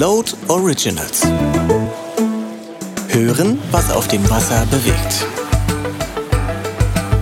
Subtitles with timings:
[0.00, 1.26] Float Originals.
[3.08, 5.26] Hören, was auf dem Wasser bewegt.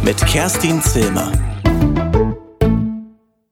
[0.04, 1.32] Mit Kerstin Zilmer.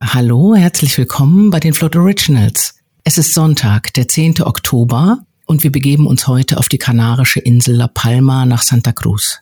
[0.00, 2.76] Hallo, herzlich willkommen bei den Float Originals.
[3.02, 4.42] Es ist Sonntag, der 10.
[4.42, 9.40] Oktober und wir begeben uns heute auf die kanarische Insel La Palma nach Santa Cruz.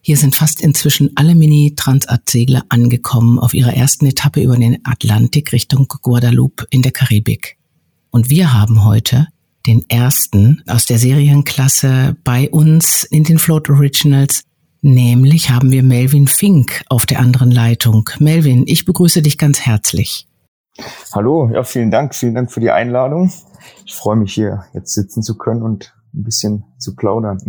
[0.00, 5.88] Hier sind fast inzwischen alle Mini-Transat-Segler angekommen auf ihrer ersten Etappe über den Atlantik Richtung
[5.88, 7.55] Guadeloupe in der Karibik.
[8.16, 9.26] Und wir haben heute
[9.66, 14.42] den ersten aus der Serienklasse bei uns in den Float Originals.
[14.80, 18.08] Nämlich haben wir Melvin Fink auf der anderen Leitung.
[18.18, 20.26] Melvin, ich begrüße dich ganz herzlich.
[21.14, 23.30] Hallo, ja, vielen Dank, vielen Dank für die Einladung.
[23.84, 27.36] Ich freue mich hier jetzt sitzen zu können und ein bisschen zu plaudern.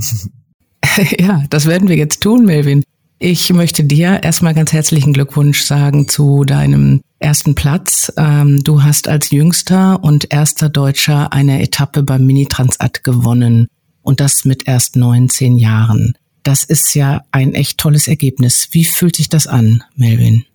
[1.18, 2.84] ja, das werden wir jetzt tun, Melvin.
[3.20, 8.14] Ich möchte dir erstmal ganz herzlichen Glückwunsch sagen zu deinem ersten Platz.
[8.16, 13.70] Ähm, du hast als jüngster und erster Deutscher eine Etappe beim Mini-Transat gewonnen
[14.04, 16.16] und das mit erst 19 Jahren.
[16.44, 18.68] Das ist ja ein echt tolles Ergebnis.
[18.72, 20.46] Wie fühlt sich das an, Melvin?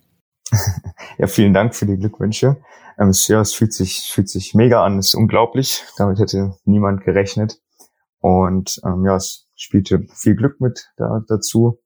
[1.19, 2.61] Ja, vielen Dank für die Glückwünsche.
[2.97, 4.97] Ähm, ja, es fühlt sich, fühlt sich mega an.
[4.99, 5.83] Es ist unglaublich.
[5.97, 7.59] Damit hätte niemand gerechnet.
[8.19, 11.79] Und ähm, ja, es spielte viel Glück mit da, dazu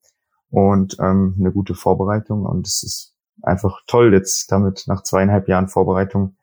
[0.50, 2.46] und ähm, eine gute Vorbereitung.
[2.46, 6.36] Und es ist einfach toll, jetzt damit nach zweieinhalb Jahren Vorbereitung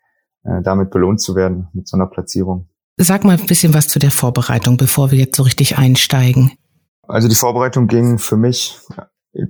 [0.45, 2.69] äh, damit belohnt zu werden mit so einer Platzierung.
[2.97, 6.53] Sag mal ein bisschen was zu der Vorbereitung, bevor wir jetzt so richtig einsteigen.
[7.03, 8.79] Also die Vorbereitung ging für mich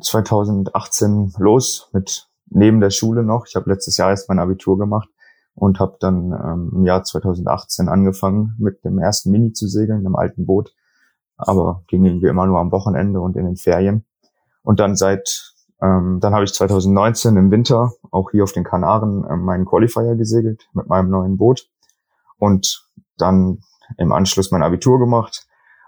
[0.00, 3.46] 2018 los mit neben der Schule noch.
[3.46, 5.08] Ich habe letztes Jahr erst mein Abitur gemacht
[5.54, 10.16] und habe dann ähm, im Jahr 2018 angefangen mit dem ersten Mini zu segeln, einem
[10.16, 10.72] alten Boot
[11.36, 14.04] aber ging irgendwie immer nur am Wochenende und in den Ferien.
[14.64, 19.24] Und dann seit, ähm, dann habe ich 2019 im Winter auch hier auf den Kanaren
[19.30, 21.68] ähm, meinen Qualifier gesegelt mit meinem neuen Boot
[22.38, 23.60] und dann
[23.98, 25.46] im Anschluss mein Abitur gemacht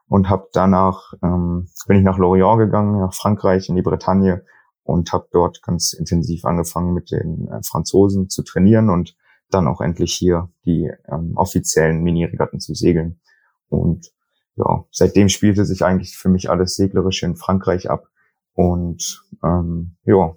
[0.09, 4.45] und habe danach ähm, bin ich nach Lorient gegangen, nach Frankreich in die Bretagne
[4.85, 9.17] und habe dort ganz intensiv angefangen mit den äh, Franzosen zu trainieren und
[9.51, 13.21] dann auch endlich hier die ähm, offiziellen Mini-Regatten zu segeln.
[13.69, 14.13] Und
[14.57, 18.09] ja, seitdem spielte sich eigentlich für mich alles Seglerische in Frankreich ab.
[18.57, 20.35] Und ähm, ja,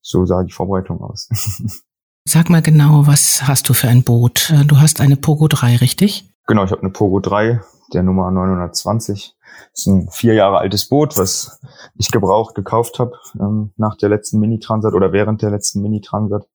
[0.00, 1.28] so sah die Vorbereitung aus.
[2.26, 4.50] Sag mal genau, was hast du für ein Boot?
[4.50, 6.30] Äh, du hast eine Pogo 3, richtig?
[6.46, 7.60] Genau, ich habe eine Pogo 3,
[7.92, 9.34] der Nummer 920.
[9.72, 11.60] Das ist ein vier Jahre altes Boot, was
[11.96, 16.46] ich gebraucht gekauft habe ähm, nach der letzten Mini-Transat oder während der letzten Mini-Transat.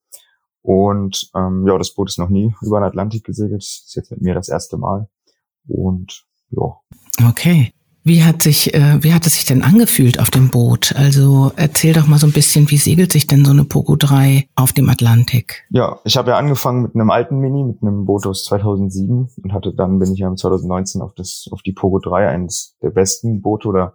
[0.61, 3.61] Und ähm, ja, das Boot ist noch nie über den Atlantik gesegelt.
[3.61, 5.07] Das ist jetzt mit mir das erste Mal.
[5.67, 6.75] Und ja.
[7.27, 7.73] Okay.
[8.09, 10.95] Wie hat sich, äh, wie hat es sich denn angefühlt auf dem Boot?
[10.97, 14.49] Also erzähl doch mal so ein bisschen, wie segelt sich denn so eine Pogo 3
[14.55, 15.67] auf dem Atlantik?
[15.69, 19.53] Ja, ich habe ja angefangen mit einem alten Mini, mit einem Boot aus 2007 und
[19.53, 23.43] hatte dann bin ich ja 2019 auf das auf die Pogo 3 eines der besten
[23.43, 23.93] Boote oder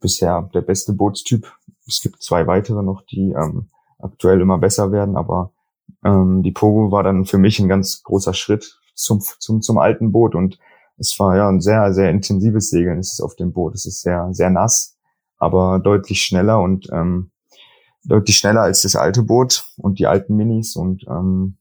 [0.00, 1.50] bisher der beste Bootstyp.
[1.88, 3.70] Es gibt zwei weitere noch, die ähm,
[4.00, 5.54] aktuell immer besser werden, aber
[6.04, 10.12] ähm, die Pogo war dann für mich ein ganz großer Schritt zum zum zum alten
[10.12, 10.58] Boot und
[10.96, 12.98] es war ja ein sehr, sehr intensives Segeln.
[12.98, 13.74] Es ist auf dem Boot.
[13.74, 14.96] Es ist sehr, sehr nass,
[15.38, 17.30] aber deutlich schneller und ähm,
[18.04, 20.76] deutlich schneller als das alte Boot und die alten Minis.
[20.76, 21.56] Und ähm,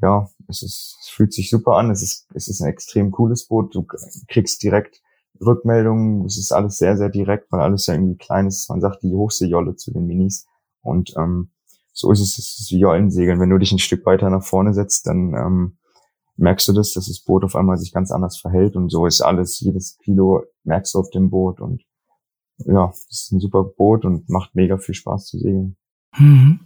[0.00, 1.90] ja, es ist, es fühlt sich super an.
[1.90, 3.74] Es ist, es ist ein extrem cooles Boot.
[3.74, 3.86] Du
[4.28, 5.02] kriegst direkt
[5.40, 6.24] Rückmeldungen.
[6.24, 8.68] Es ist alles sehr, sehr direkt, weil alles ja irgendwie klein ist.
[8.68, 10.46] Man sagt die Hochseejolle zu den Minis.
[10.82, 11.50] Und ähm,
[11.92, 13.40] so ist es, es ist wie Jollensegeln.
[13.40, 15.76] Wenn du dich ein Stück weiter nach vorne setzt, dann ähm,
[16.36, 19.20] merkst du das, dass das Boot auf einmal sich ganz anders verhält und so ist
[19.20, 21.82] alles, jedes Kilo merkst du auf dem Boot und
[22.66, 25.76] ja, es ist ein super Boot und macht mega viel Spaß zu segeln.
[26.16, 26.60] Mhm.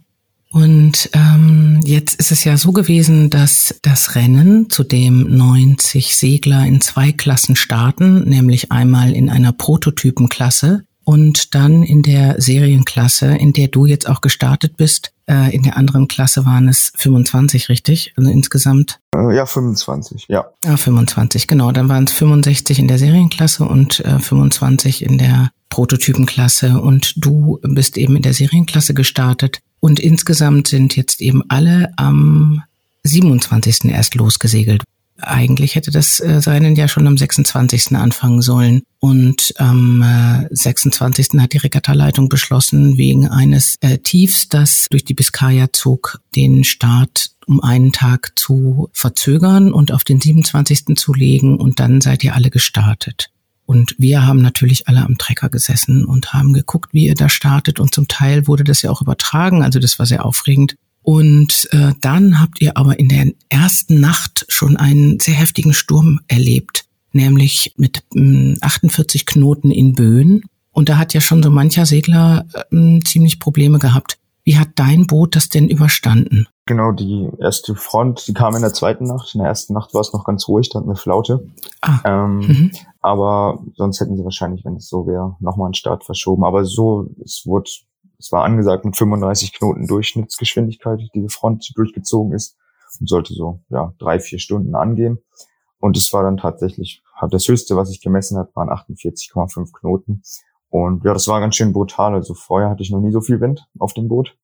[0.49, 6.65] Und ähm, jetzt ist es ja so gewesen, dass das Rennen, zu dem 90 Segler
[6.65, 13.53] in zwei Klassen starten, nämlich einmal in einer Prototypenklasse und dann in der Serienklasse, in
[13.53, 18.13] der du jetzt auch gestartet bist, äh, in der anderen Klasse waren es 25, richtig?
[18.17, 18.99] Also insgesamt?
[19.15, 20.47] Äh, ja, 25, ja.
[20.65, 21.71] Ja, 25, genau.
[21.71, 27.59] Dann waren es 65 in der Serienklasse und äh, 25 in der Prototypenklasse und du
[27.63, 32.63] bist eben in der Serienklasse gestartet und insgesamt sind jetzt eben alle am
[33.03, 33.85] 27.
[33.85, 34.83] erst losgesegelt.
[35.19, 37.95] Eigentlich hätte das äh, Rennen ja schon am 26.
[37.95, 38.83] anfangen sollen.
[38.99, 41.39] Und am äh, 26.
[41.39, 47.31] hat die Regattaleitung beschlossen, wegen eines äh, Tiefs, das durch die Biskaya zog, den Start
[47.47, 50.97] um einen Tag zu verzögern und auf den 27.
[50.97, 51.57] zu legen.
[51.57, 53.29] Und dann seid ihr alle gestartet.
[53.65, 57.79] Und wir haben natürlich alle am Trecker gesessen und haben geguckt, wie ihr da startet.
[57.79, 59.61] Und zum Teil wurde das ja auch übertragen.
[59.61, 60.75] Also das war sehr aufregend.
[61.09, 66.19] Und äh, dann habt ihr aber in der ersten Nacht schon einen sehr heftigen Sturm
[66.27, 66.83] erlebt,
[67.13, 70.43] nämlich mit äh, 48 Knoten in Böen.
[70.73, 74.17] Und da hat ja schon so mancher Segler äh, ziemlich Probleme gehabt.
[74.43, 76.45] Wie hat dein Boot das denn überstanden?
[76.65, 79.33] Genau, die erste Front, die kam in der zweiten Nacht.
[79.33, 81.47] In der ersten Nacht war es noch ganz ruhig, da hatten wir Flaute.
[81.79, 81.99] Ah.
[82.03, 82.71] Ähm, mhm.
[82.99, 86.43] Aber sonst hätten sie wahrscheinlich, wenn es so wäre, nochmal einen Start verschoben.
[86.43, 87.71] Aber so, es wurde
[88.19, 92.57] es war angesagt mit 35 Knoten Durchschnittsgeschwindigkeit, die die Front durchgezogen ist
[92.99, 95.19] und sollte so ja drei vier Stunden angehen.
[95.79, 100.23] Und es war dann tatsächlich das höchste, was ich gemessen habe, waren 48,5 Knoten.
[100.69, 102.13] Und ja, das war ganz schön brutal.
[102.13, 104.35] Also vorher hatte ich noch nie so viel Wind auf dem Boot.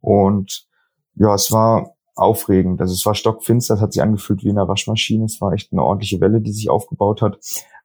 [0.00, 0.66] Und
[1.14, 2.80] ja, es war aufregend.
[2.80, 5.24] Also es war stockfinster, es hat sich angefühlt wie in einer Waschmaschine.
[5.24, 7.38] Es war echt eine ordentliche Welle, die sich aufgebaut hat.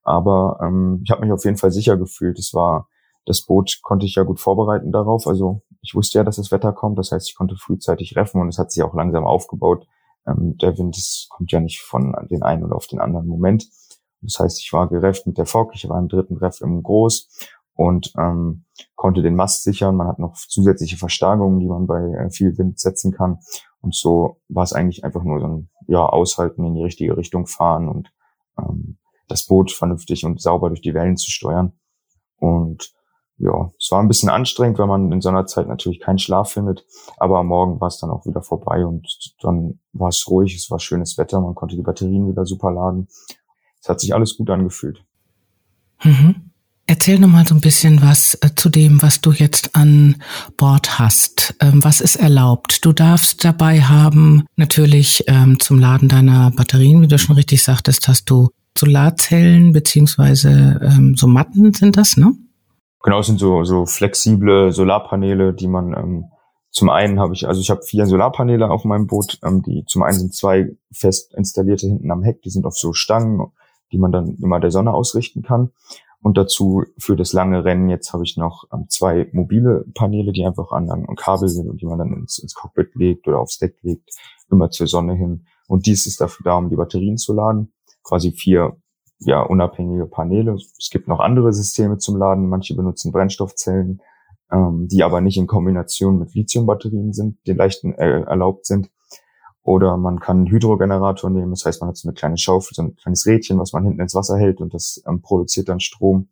[0.03, 2.37] Aber ähm, ich habe mich auf jeden Fall sicher gefühlt.
[2.39, 2.87] Es war
[3.25, 5.27] das Boot konnte ich ja gut vorbereiten darauf.
[5.27, 6.97] Also ich wusste ja, dass das Wetter kommt.
[6.97, 9.87] Das heißt, ich konnte frühzeitig reffen und es hat sich auch langsam aufgebaut.
[10.27, 13.69] Ähm, der Wind das kommt ja nicht von den einen oder auf den anderen Moment.
[14.21, 15.71] Das heißt, ich war gerefft mit der Fock.
[15.75, 17.29] Ich war im dritten Reff im Groß
[17.75, 18.65] und ähm,
[18.95, 19.95] konnte den Mast sichern.
[19.95, 23.39] Man hat noch zusätzliche Verstärkungen, die man bei äh, viel Wind setzen kann.
[23.81, 27.47] Und so war es eigentlich einfach nur so ein ja, Aushalten in die richtige Richtung
[27.47, 28.13] fahren und
[28.57, 28.97] ähm,
[29.27, 31.73] das Boot vernünftig und sauber durch die Wellen zu steuern.
[32.37, 32.93] Und
[33.37, 36.51] ja, es war ein bisschen anstrengend, weil man in so einer Zeit natürlich keinen Schlaf
[36.51, 36.85] findet.
[37.17, 39.07] Aber am Morgen war es dann auch wieder vorbei und
[39.41, 43.07] dann war es ruhig, es war schönes Wetter, man konnte die Batterien wieder super laden.
[43.81, 45.03] Es hat sich alles gut angefühlt.
[46.03, 46.51] Mhm.
[46.85, 50.21] Erzähl noch mal so ein bisschen was äh, zu dem, was du jetzt an
[50.57, 51.55] Bord hast.
[51.61, 52.83] Ähm, was ist erlaubt?
[52.83, 58.07] Du darfst dabei haben, natürlich ähm, zum Laden deiner Batterien, wie du schon richtig sagtest,
[58.09, 62.33] hast du Solarzellen beziehungsweise ähm, so Matten sind das, ne?
[63.03, 66.31] Genau, es sind so, so flexible Solarpaneele, die man ähm,
[66.71, 70.03] zum einen habe ich, also ich habe vier Solarpaneele auf meinem Boot, ähm, die zum
[70.03, 73.45] einen sind zwei fest installierte hinten am Heck, die sind auf so Stangen,
[73.91, 75.71] die man dann immer der Sonne ausrichten kann.
[76.21, 80.45] Und dazu für das lange Rennen jetzt habe ich noch ähm, zwei mobile Paneele, die
[80.45, 83.57] einfach an einem Kabel sind und die man dann ins, ins Cockpit legt oder aufs
[83.57, 84.09] Deck legt,
[84.49, 85.45] immer zur Sonne hin.
[85.67, 87.73] Und dies ist dafür da, um die Batterien zu laden.
[88.01, 88.77] Quasi vier
[89.25, 90.53] ja, unabhängige Paneele.
[90.53, 92.47] Es gibt noch andere Systeme zum Laden.
[92.47, 94.01] Manche benutzen Brennstoffzellen,
[94.51, 98.89] ähm, die aber nicht in Kombination mit Lithiumbatterien sind, die leichten äh, erlaubt sind.
[99.63, 101.51] Oder man kann einen Hydrogenerator nehmen.
[101.51, 104.01] Das heißt, man hat so eine kleine Schaufel, so ein kleines Rädchen, was man hinten
[104.01, 106.29] ins Wasser hält und das ähm, produziert dann Strom.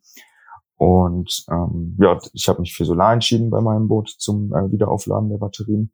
[0.76, 5.30] Und ähm, ja, ich habe mich für Solar entschieden bei meinem Boot zum äh, Wiederaufladen
[5.30, 5.92] der Batterien.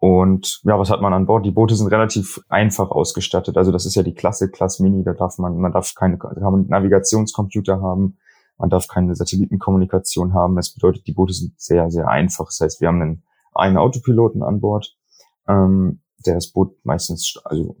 [0.00, 1.44] Und ja, was hat man an Bord?
[1.44, 3.58] Die Boote sind relativ einfach ausgestattet.
[3.58, 5.04] Also das ist ja die Klasse Class Mini.
[5.04, 8.16] Da darf man, man darf keine, kann man Navigationscomputer haben.
[8.56, 10.56] Man darf keine Satellitenkommunikation haben.
[10.56, 12.46] Das bedeutet, die Boote sind sehr, sehr einfach.
[12.46, 13.22] Das heißt, wir haben einen,
[13.54, 14.96] einen Autopiloten an Bord,
[15.46, 17.76] ähm, der das Boot meistens, also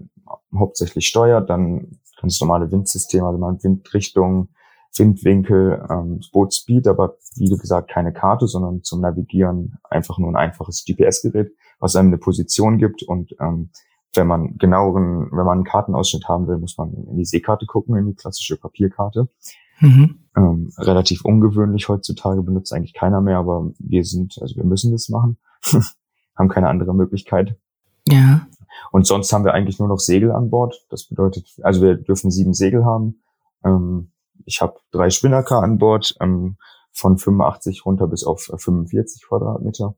[0.54, 1.48] hauptsächlich steuert.
[1.48, 4.50] Dann ganz normale Windsysteme, also man Windrichtung,
[4.94, 10.84] Windwinkel, ähm, Bootspeed, aber wie gesagt, keine Karte, sondern zum Navigieren einfach nur ein einfaches
[10.84, 13.70] GPS-Gerät was einem eine Position gibt und ähm,
[14.14, 17.96] wenn man genaueren, wenn man einen Kartenausschnitt haben will, muss man in die Seekarte gucken,
[17.96, 19.28] in die klassische Papierkarte.
[19.80, 20.24] Mhm.
[20.36, 25.08] Ähm, relativ ungewöhnlich heutzutage benutzt eigentlich keiner mehr, aber wir sind, also wir müssen das
[25.08, 25.38] machen,
[26.36, 27.56] haben keine andere Möglichkeit.
[28.06, 28.46] Ja.
[28.92, 30.86] Und sonst haben wir eigentlich nur noch Segel an Bord.
[30.90, 33.22] Das bedeutet, also wir dürfen sieben Segel haben.
[33.64, 34.10] Ähm,
[34.44, 36.56] ich habe drei Spinnaker an Bord, ähm,
[36.92, 39.94] von 85 runter bis auf 45 Quadratmeter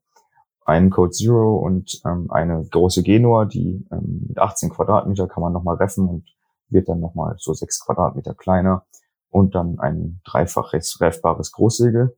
[0.64, 5.52] einen Code Zero und ähm, eine große Genua, die ähm, mit 18 Quadratmeter kann man
[5.52, 6.24] nochmal reffen und
[6.68, 8.84] wird dann nochmal so sechs Quadratmeter kleiner
[9.30, 12.16] und dann ein dreifach reffbares Großsegel.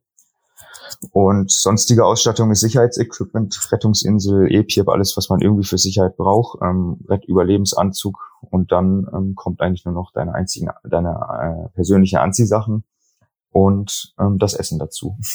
[1.11, 6.99] Und sonstige Ausstattung ist Sicherheitsequipment, Rettungsinsel, EPIP, alles, was man irgendwie für Sicherheit braucht, ähm,
[7.27, 8.17] Überlebensanzug
[8.49, 12.83] und dann ähm, kommt eigentlich nur noch deine einzigen, deine äh, persönliche Anziehsachen
[13.51, 15.17] und ähm, das Essen dazu.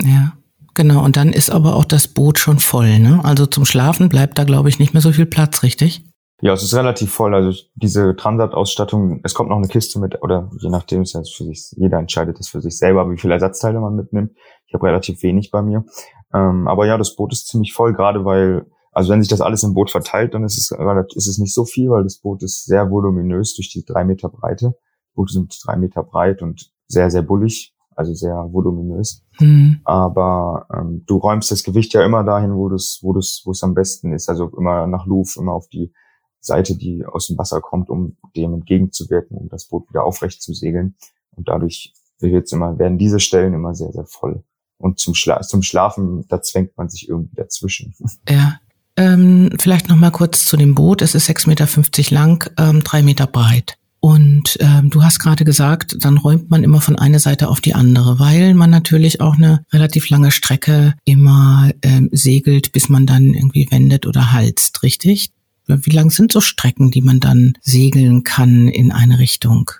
[0.00, 0.32] Ja.
[0.78, 3.20] Genau, und dann ist aber auch das Boot schon voll, ne?
[3.24, 6.04] Also zum Schlafen bleibt da, glaube ich, nicht mehr so viel Platz, richtig?
[6.40, 7.34] Ja, es ist relativ voll.
[7.34, 11.42] Also diese Transat-Ausstattung, es kommt noch eine Kiste mit, oder je nachdem ist ja für
[11.42, 14.36] sich, jeder entscheidet das für sich selber, wie viele Ersatzteile man mitnimmt.
[14.68, 15.84] Ich habe relativ wenig bei mir.
[16.32, 19.64] Ähm, aber ja, das Boot ist ziemlich voll, gerade weil, also wenn sich das alles
[19.64, 20.70] im Boot verteilt, dann ist es,
[21.16, 24.28] ist es nicht so viel, weil das Boot ist sehr voluminös durch die drei Meter
[24.28, 24.76] Breite.
[25.16, 29.24] Boote sind drei Meter breit und sehr, sehr bullig also sehr voluminös.
[29.40, 29.80] Mhm.
[29.84, 33.62] Aber ähm, du räumst das Gewicht ja immer dahin, wo es wo das, wo es
[33.64, 34.28] am besten ist.
[34.28, 35.92] Also immer nach Louvre, immer auf die
[36.40, 40.54] Seite, die aus dem Wasser kommt, um dem entgegenzuwirken, um das Boot wieder aufrecht zu
[40.54, 40.94] segeln.
[41.34, 44.44] Und dadurch wird's immer, werden diese Stellen immer sehr, sehr voll.
[44.78, 47.94] Und zum, Schla zum Schlafen, da zwängt man sich irgendwie dazwischen.
[48.28, 48.60] Ja.
[48.96, 51.02] Ähm, vielleicht noch mal kurz zu dem Boot.
[51.02, 53.78] Es ist 6,50 Meter lang, ähm, drei Meter breit.
[54.00, 57.74] Und ähm, du hast gerade gesagt, dann räumt man immer von einer Seite auf die
[57.74, 63.34] andere, weil man natürlich auch eine relativ lange Strecke immer ähm, segelt, bis man dann
[63.34, 65.30] irgendwie wendet oder halst, richtig?
[65.66, 69.70] Wie lang sind so Strecken, die man dann segeln kann in eine Richtung?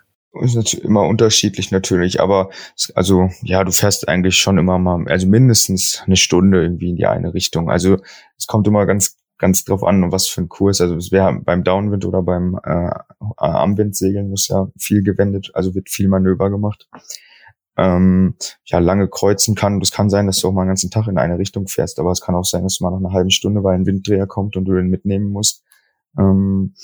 [0.42, 2.50] Ist natürlich immer unterschiedlich natürlich, aber
[2.94, 7.06] also ja, du fährst eigentlich schon immer mal, also mindestens eine Stunde irgendwie in die
[7.06, 7.70] eine Richtung.
[7.70, 7.96] Also
[8.36, 10.80] es kommt immer ganz ganz drauf an, was für ein Kurs.
[10.80, 12.90] Also es wäre beim Downwind oder beim äh,
[13.36, 16.88] Armwindsegeln muss ja viel gewendet, also wird viel Manöver gemacht.
[17.76, 19.78] Ähm, ja, lange kreuzen kann.
[19.78, 22.10] Das kann sein, dass du auch mal einen ganzen Tag in eine Richtung fährst, aber
[22.10, 24.56] es kann auch sein, dass du mal nach einer halben Stunde, weil ein Winddreher kommt
[24.56, 25.62] und du den mitnehmen musst,
[26.18, 26.74] ähm,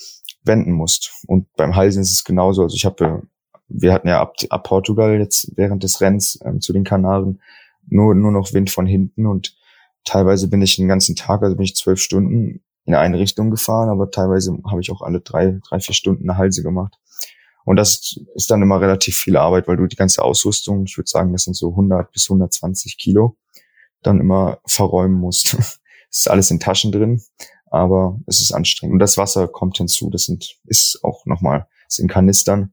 [0.44, 1.24] wenden musst.
[1.26, 2.62] Und beim Halsen ist es genauso.
[2.62, 3.22] Also ich habe,
[3.66, 7.40] wir hatten ja ab, ab Portugal jetzt während des Rennens ähm, zu den Kanaren
[7.86, 9.56] nur, nur noch Wind von hinten und
[10.04, 13.88] teilweise bin ich den ganzen Tag, also bin ich zwölf Stunden in eine Richtung gefahren,
[13.88, 16.98] aber teilweise habe ich auch alle drei, drei, vier Stunden eine Halse gemacht.
[17.64, 21.08] Und das ist dann immer relativ viel Arbeit, weil du die ganze Ausrüstung, ich würde
[21.08, 23.36] sagen, das sind so 100 bis 120 Kilo,
[24.02, 25.56] dann immer verräumen musst.
[26.10, 27.20] Es ist alles in Taschen drin,
[27.72, 28.92] aber es ist anstrengend.
[28.92, 32.72] Und das Wasser kommt hinzu, das sind, ist auch nochmal, ist in Kanistern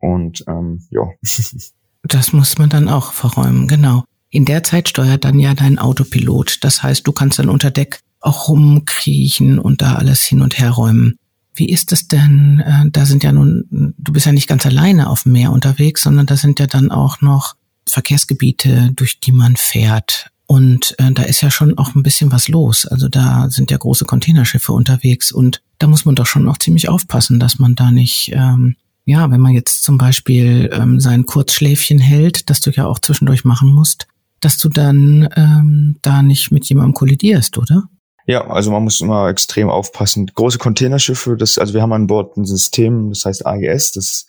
[0.00, 1.08] und ähm, ja.
[2.02, 4.04] Das muss man dann auch verräumen, genau.
[4.34, 6.58] In der Zeit steuert dann ja dein Autopilot.
[6.62, 10.72] Das heißt, du kannst dann unter Deck auch rumkriechen und da alles hin und her
[10.72, 11.14] räumen.
[11.54, 12.58] Wie ist es denn?
[12.58, 16.02] Äh, da sind ja nun, du bist ja nicht ganz alleine auf dem Meer unterwegs,
[16.02, 17.54] sondern da sind ja dann auch noch
[17.88, 20.30] Verkehrsgebiete, durch die man fährt.
[20.46, 22.86] Und äh, da ist ja schon auch ein bisschen was los.
[22.86, 26.88] Also da sind ja große Containerschiffe unterwegs und da muss man doch schon auch ziemlich
[26.88, 28.74] aufpassen, dass man da nicht, ähm,
[29.04, 33.44] ja, wenn man jetzt zum Beispiel ähm, sein Kurzschläfchen hält, das du ja auch zwischendurch
[33.44, 34.08] machen musst,
[34.44, 37.84] dass du dann ähm, da nicht mit jemandem kollidierst, oder?
[38.26, 40.26] Ja, also man muss immer extrem aufpassen.
[40.34, 44.26] Große Containerschiffe, das, also wir haben an Bord ein System, das heißt AES, das,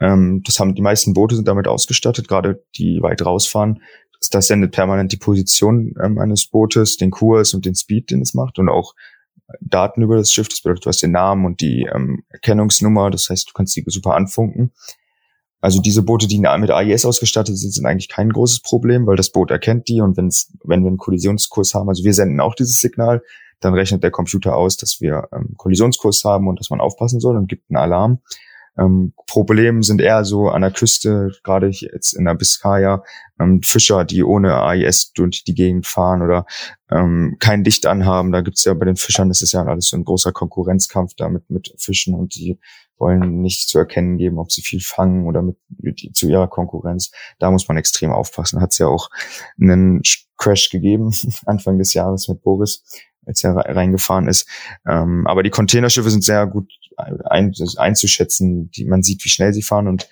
[0.00, 3.82] ähm, das haben die meisten Boote sind damit ausgestattet, gerade die weit rausfahren.
[4.18, 8.22] Das, das sendet permanent die Position ähm, eines Bootes, den Kurs und den Speed, den
[8.22, 8.94] es macht und auch
[9.60, 10.48] Daten über das Schiff.
[10.48, 13.84] Das bedeutet, du hast den Namen und die ähm, Erkennungsnummer, das heißt, du kannst die
[13.86, 14.72] super anfunken.
[15.64, 19.30] Also diese Boote, die mit AIS ausgestattet sind, sind eigentlich kein großes Problem, weil das
[19.30, 22.80] Boot erkennt die und wenn's, wenn wir einen Kollisionskurs haben, also wir senden auch dieses
[22.80, 23.22] Signal,
[23.60, 27.38] dann rechnet der Computer aus, dass wir ähm, Kollisionskurs haben und dass man aufpassen soll
[27.38, 28.18] und gibt einen Alarm.
[28.78, 33.02] Ähm, Problem sind eher so an der Küste, gerade jetzt in der Biscaya,
[33.40, 36.46] ähm, Fischer, die ohne AIS durch die Gegend fahren oder
[36.90, 38.32] ähm, kein Licht anhaben.
[38.32, 41.50] Da gibt's ja bei den Fischern, das ist ja alles so ein großer Konkurrenzkampf damit
[41.50, 42.58] mit Fischen und die
[42.98, 47.10] wollen nicht zu erkennen geben, ob sie viel fangen oder mit, mit zu ihrer Konkurrenz.
[47.38, 48.60] Da muss man extrem aufpassen.
[48.60, 49.10] Hat es ja auch
[49.60, 50.02] einen
[50.36, 51.12] Crash gegeben
[51.46, 52.84] Anfang des Jahres mit Boris,
[53.26, 54.48] als er reingefahren ist.
[54.86, 58.70] Ähm, aber die Containerschiffe sind sehr gut ein, einzuschätzen.
[58.70, 60.08] Die, man sieht, wie schnell sie fahren und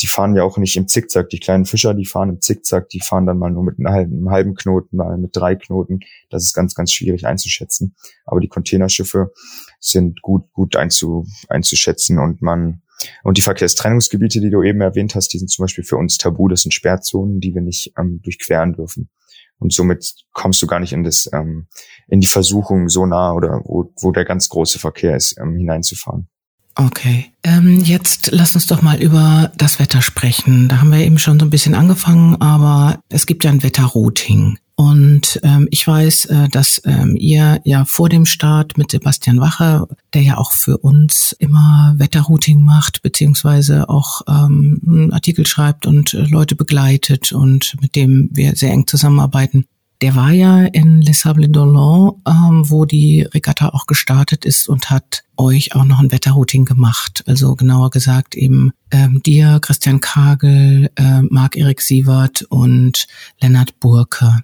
[0.00, 1.28] die fahren ja auch nicht im Zickzack.
[1.30, 4.54] Die kleinen Fischer, die fahren im Zickzack, die fahren dann mal nur mit einem halben,
[4.54, 6.00] Knoten, mal mit drei Knoten.
[6.30, 7.94] Das ist ganz, ganz schwierig einzuschätzen.
[8.24, 9.32] Aber die Containerschiffe
[9.78, 12.82] sind gut, gut einzu, einzuschätzen und man,
[13.22, 16.48] und die Verkehrstrennungsgebiete, die du eben erwähnt hast, die sind zum Beispiel für uns tabu.
[16.48, 19.10] Das sind Sperrzonen, die wir nicht ähm, durchqueren dürfen.
[19.58, 21.68] Und somit kommst du gar nicht in das, ähm,
[22.08, 26.28] in die Versuchung so nah oder wo, wo der ganz große Verkehr ist, ähm, hineinzufahren.
[26.76, 27.32] Okay.
[27.44, 30.68] Ähm, jetzt lass uns doch mal über das Wetter sprechen.
[30.68, 34.58] Da haben wir eben schon so ein bisschen angefangen, aber es gibt ja ein Wetterrouting.
[34.76, 39.86] Und ähm, ich weiß, äh, dass ähm, ihr ja vor dem Start mit Sebastian Wache,
[40.12, 46.24] der ja auch für uns immer Wetterrouting macht, beziehungsweise auch ähm, Artikel schreibt und äh,
[46.24, 49.66] Leute begleitet und mit dem wir sehr eng zusammenarbeiten,
[50.00, 54.90] der war ja in Les Sables d'Olonne, ähm, wo die Regatta auch gestartet ist und
[54.90, 57.22] hat euch auch noch ein Wetterrouting gemacht.
[57.26, 63.06] Also genauer gesagt eben ähm, dir, Christian Kagel, äh, Marc-Erik Sievert und
[63.40, 64.42] Lennart Burke.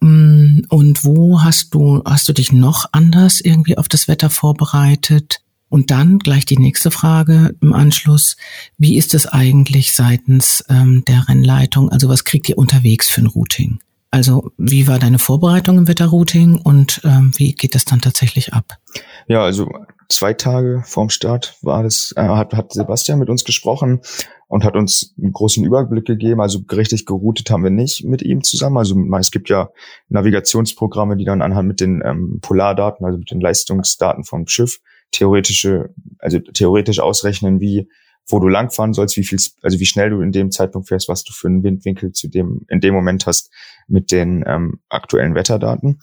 [0.00, 5.40] Mm, und wo hast du, hast du dich noch anders irgendwie auf das Wetter vorbereitet?
[5.70, 8.36] Und dann gleich die nächste Frage im Anschluss.
[8.78, 11.90] Wie ist es eigentlich seitens ähm, der Rennleitung?
[11.90, 13.78] Also was kriegt ihr unterwegs für ein Routing?
[14.10, 18.78] Also wie war deine Vorbereitung im Wetterrouting und ähm, wie geht das dann tatsächlich ab?
[19.26, 19.68] Ja, also
[20.08, 24.00] zwei Tage vorm Start war das, äh, hat, hat Sebastian mit uns gesprochen
[24.46, 26.40] und hat uns einen großen Überblick gegeben.
[26.40, 28.78] Also richtig geroutet haben wir nicht mit ihm zusammen.
[28.78, 29.68] Also es gibt ja
[30.08, 35.90] Navigationsprogramme, die dann anhand mit den ähm, Polardaten, also mit den Leistungsdaten vom Schiff, theoretische,
[36.18, 37.88] also theoretisch ausrechnen, wie
[38.28, 41.24] wo du langfahren sollst, wie viel, also wie schnell du in dem Zeitpunkt fährst, was
[41.24, 43.50] du für einen Windwinkel zu dem, in dem Moment hast
[43.86, 46.00] mit den ähm, aktuellen Wetterdaten.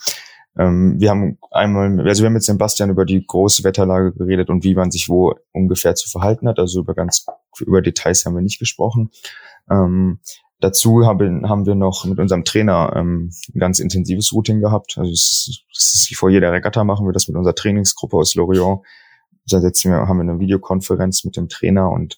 [0.58, 4.64] Ähm, wir haben einmal, also wir haben mit Sebastian über die große Wetterlage geredet und
[4.64, 6.60] wie man sich wo ungefähr zu verhalten hat.
[6.60, 7.26] Also über ganz,
[7.60, 9.12] über Details haben wir nicht gesprochen.
[9.70, 10.20] Ähm,
[10.62, 14.98] Dazu haben, haben wir noch mit unserem Trainer ähm, ein ganz intensives Routing gehabt.
[14.98, 18.16] Also es ist, es ist wie vor jeder Regatta machen wir das mit unserer Trainingsgruppe
[18.16, 18.80] aus Lorient.
[19.48, 22.18] Da setzen wir, haben wir eine Videokonferenz mit dem Trainer und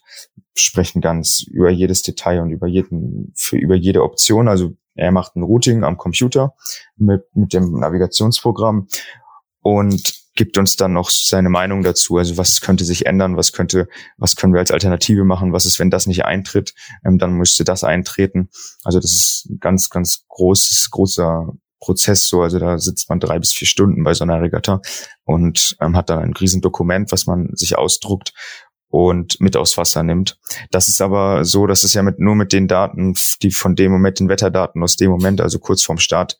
[0.56, 4.48] sprechen ganz über jedes Detail und über jeden, für, über jede Option.
[4.48, 6.54] Also er macht ein Routing am Computer
[6.96, 8.88] mit, mit dem Navigationsprogramm
[9.60, 12.16] und gibt uns dann noch seine Meinung dazu.
[12.16, 15.80] Also was könnte sich ändern, was könnte, was können wir als Alternative machen, was ist,
[15.80, 18.48] wenn das nicht eintritt, ähm, dann müsste das eintreten.
[18.84, 22.42] Also das ist ein ganz, ganz großes, großer Prozess so.
[22.42, 24.80] Also da sitzt man drei bis vier Stunden bei so einer Regatta
[25.24, 28.32] und ähm, hat dann ein Riesendokument, was man sich ausdruckt
[28.88, 30.38] und mit aufs Wasser nimmt.
[30.70, 33.92] Das ist aber so, dass es ja mit, nur mit den Daten, die von dem
[33.92, 36.38] Moment, den Wetterdaten aus dem Moment, also kurz vorm Start,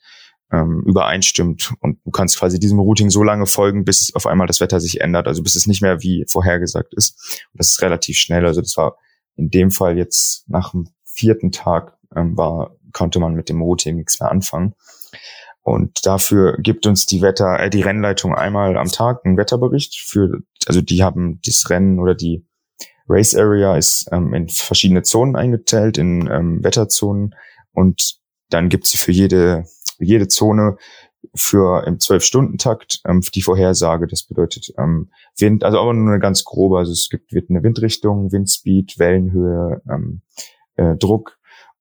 [0.51, 1.75] ähm, übereinstimmt.
[1.81, 5.01] Und du kannst quasi diesem Routing so lange folgen, bis auf einmal das Wetter sich
[5.01, 7.45] ändert, also bis es nicht mehr wie vorhergesagt ist.
[7.53, 8.47] Und das ist relativ schnell.
[8.47, 8.97] Also das war
[9.37, 13.97] in dem Fall jetzt nach dem vierten Tag ähm, war, konnte man mit dem Routing
[13.97, 14.75] nichts mehr anfangen.
[15.63, 20.41] Und dafür gibt uns die Wetter, äh, die Rennleitung einmal am Tag einen Wetterbericht für,
[20.67, 22.47] also die haben das Rennen oder die
[23.09, 27.35] Race Area ist ähm, in verschiedene Zonen eingeteilt, in ähm, Wetterzonen.
[27.73, 28.19] Und
[28.51, 29.65] dann gibt's für jede
[29.99, 30.77] jede Zone
[31.35, 34.07] für im Zwölf-Stunden-Takt ähm, die Vorhersage.
[34.07, 36.79] Das bedeutet ähm, Wind, also aber nur eine ganz grobe.
[36.79, 40.23] Also es gibt wird eine Windrichtung, Windspeed, Wellenhöhe, ähm,
[40.77, 41.38] äh, Druck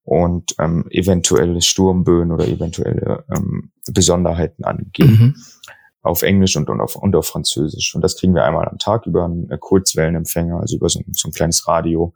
[0.08, 5.12] und ähm, eventuelle Sturmböen oder eventuelle ähm, Besonderheiten angegeben.
[5.12, 5.36] Mhm.
[6.02, 7.94] Auf Englisch und, und, auf, und auf Französisch.
[7.94, 11.12] Und das kriegen wir einmal am Tag über einen äh, Kurzwellenempfänger, also über so ein,
[11.12, 12.14] so ein kleines Radio.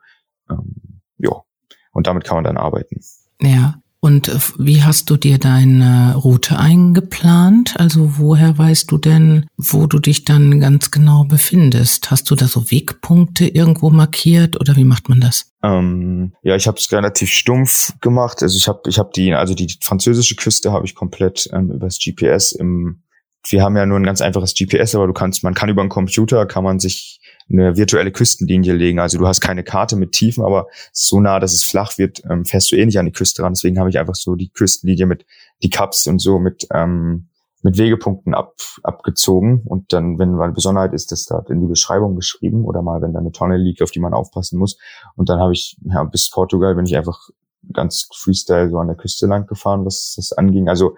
[0.50, 1.44] Ähm, ja.
[1.92, 3.02] Und damit kann man dann arbeiten.
[3.42, 3.76] Ja.
[4.04, 7.76] Und äh, wie hast du dir deine Route eingeplant?
[7.78, 12.10] Also woher weißt du denn, wo du dich dann ganz genau befindest?
[12.10, 15.54] Hast du da so Wegpunkte irgendwo markiert oder wie macht man das?
[15.64, 18.42] Ähm, ja, ich habe es relativ stumpf gemacht.
[18.42, 22.00] Also ich habe ich habe die also die französische Küste habe ich komplett ähm, übers
[22.00, 23.04] GPS im
[23.50, 25.90] wir haben ja nur ein ganz einfaches GPS, aber du kannst, man kann über einen
[25.90, 27.21] Computer, kann man sich
[27.52, 29.00] eine virtuelle Küstenlinie legen.
[29.00, 32.46] Also du hast keine Karte mit Tiefen, aber so nah, dass es flach wird, ähm,
[32.46, 33.54] fährst du eh nicht an die Küste ran.
[33.54, 35.26] Deswegen habe ich einfach so die Küstenlinie mit
[35.64, 37.28] die Cups und so mit ähm,
[37.64, 41.68] mit Wegepunkten ab, abgezogen und dann, wenn mal eine Besonderheit ist, das da in die
[41.68, 44.78] Beschreibung geschrieben oder mal, wenn da eine Tonne liegt, auf die man aufpassen muss.
[45.16, 47.30] Und dann habe ich ja bis Portugal bin ich einfach
[47.72, 50.68] ganz Freestyle so an der Küste lang gefahren, was das anging.
[50.70, 50.96] Also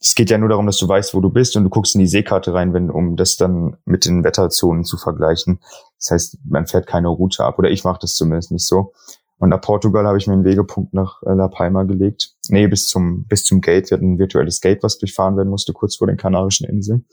[0.00, 2.00] es geht ja nur darum, dass du weißt, wo du bist und du guckst in
[2.00, 5.60] die Seekarte rein, wenn, um das dann mit den Wetterzonen zu vergleichen.
[5.98, 8.92] Das heißt, man fährt keine Route ab oder ich mache das zumindest nicht so.
[9.38, 12.34] Und nach Portugal habe ich mir einen Wegepunkt nach äh, La Palma gelegt.
[12.48, 13.90] Nee, bis zum, bis zum Gate.
[13.90, 17.06] Wir hatten ein virtuelles Gate, was durchfahren werden musste, kurz vor den Kanarischen Inseln.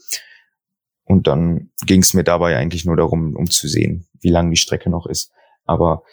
[1.06, 4.58] Und dann ging es mir dabei eigentlich nur darum, um zu sehen, wie lang die
[4.58, 5.32] Strecke noch ist.
[5.64, 6.04] Aber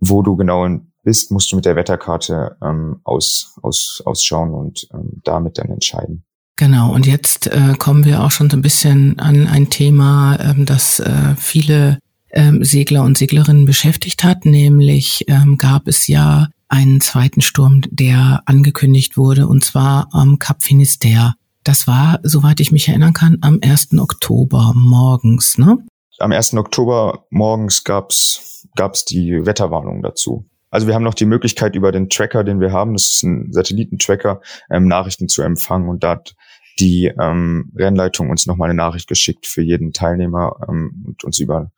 [0.00, 0.66] wo du genau
[1.06, 6.24] bist, musst du mit der Wetterkarte ähm, aus, aus, ausschauen und ähm, damit dann entscheiden.
[6.56, 10.66] Genau, und jetzt äh, kommen wir auch schon so ein bisschen an ein Thema, ähm,
[10.66, 12.00] das äh, viele
[12.32, 18.42] ähm, Segler und Seglerinnen beschäftigt hat, nämlich ähm, gab es ja einen zweiten Sturm, der
[18.46, 21.34] angekündigt wurde, und zwar am Cap Finisterre.
[21.62, 23.96] Das war, soweit ich mich erinnern kann, am 1.
[23.98, 25.78] Oktober morgens, ne?
[26.18, 26.54] Am 1.
[26.54, 30.44] Oktober morgens gab's gab's die Wetterwarnung dazu.
[30.70, 33.52] Also wir haben noch die Möglichkeit über den Tracker, den wir haben, das ist ein
[33.52, 36.34] Satellitentracker, ähm, Nachrichten zu empfangen und da hat
[36.78, 41.70] die ähm, Rennleitung uns nochmal eine Nachricht geschickt für jeden Teilnehmer ähm, und uns über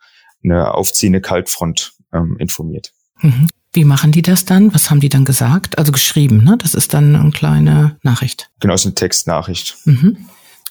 [0.43, 2.93] eine aufziehende Kaltfront ähm, informiert.
[3.21, 3.49] Mhm.
[3.73, 4.73] Wie machen die das dann?
[4.75, 5.79] Was haben die dann gesagt?
[5.79, 6.57] Also geschrieben, ne?
[6.59, 8.51] Das ist dann eine kleine Nachricht.
[8.61, 9.77] Genau, ist eine Textnachricht.
[9.85, 10.17] Mhm.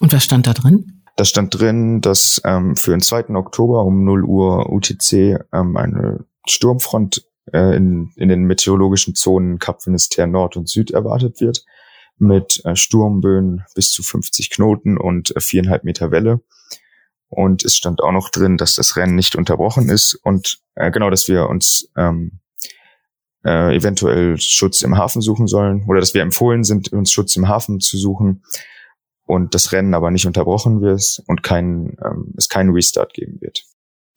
[0.00, 1.02] Und was stand da drin?
[1.16, 3.30] Da stand drin, dass ähm, für den 2.
[3.30, 9.82] Oktober um 0 Uhr UTC ähm, eine Sturmfront äh, in, in den meteorologischen Zonen Kap
[9.82, 11.64] Finisterre Nord und Süd erwartet wird,
[12.18, 16.40] mit äh, Sturmböen bis zu 50 Knoten und äh, viereinhalb Meter Welle.
[17.28, 21.10] Und es stand auch noch drin, dass das Rennen nicht unterbrochen ist und äh, genau,
[21.10, 22.40] dass wir uns ähm,
[23.44, 27.48] äh, eventuell Schutz im Hafen suchen sollen oder dass wir empfohlen sind, uns Schutz im
[27.48, 28.42] Hafen zu suchen
[29.24, 33.64] und das Rennen aber nicht unterbrochen wird und kein, ähm, es keinen Restart geben wird.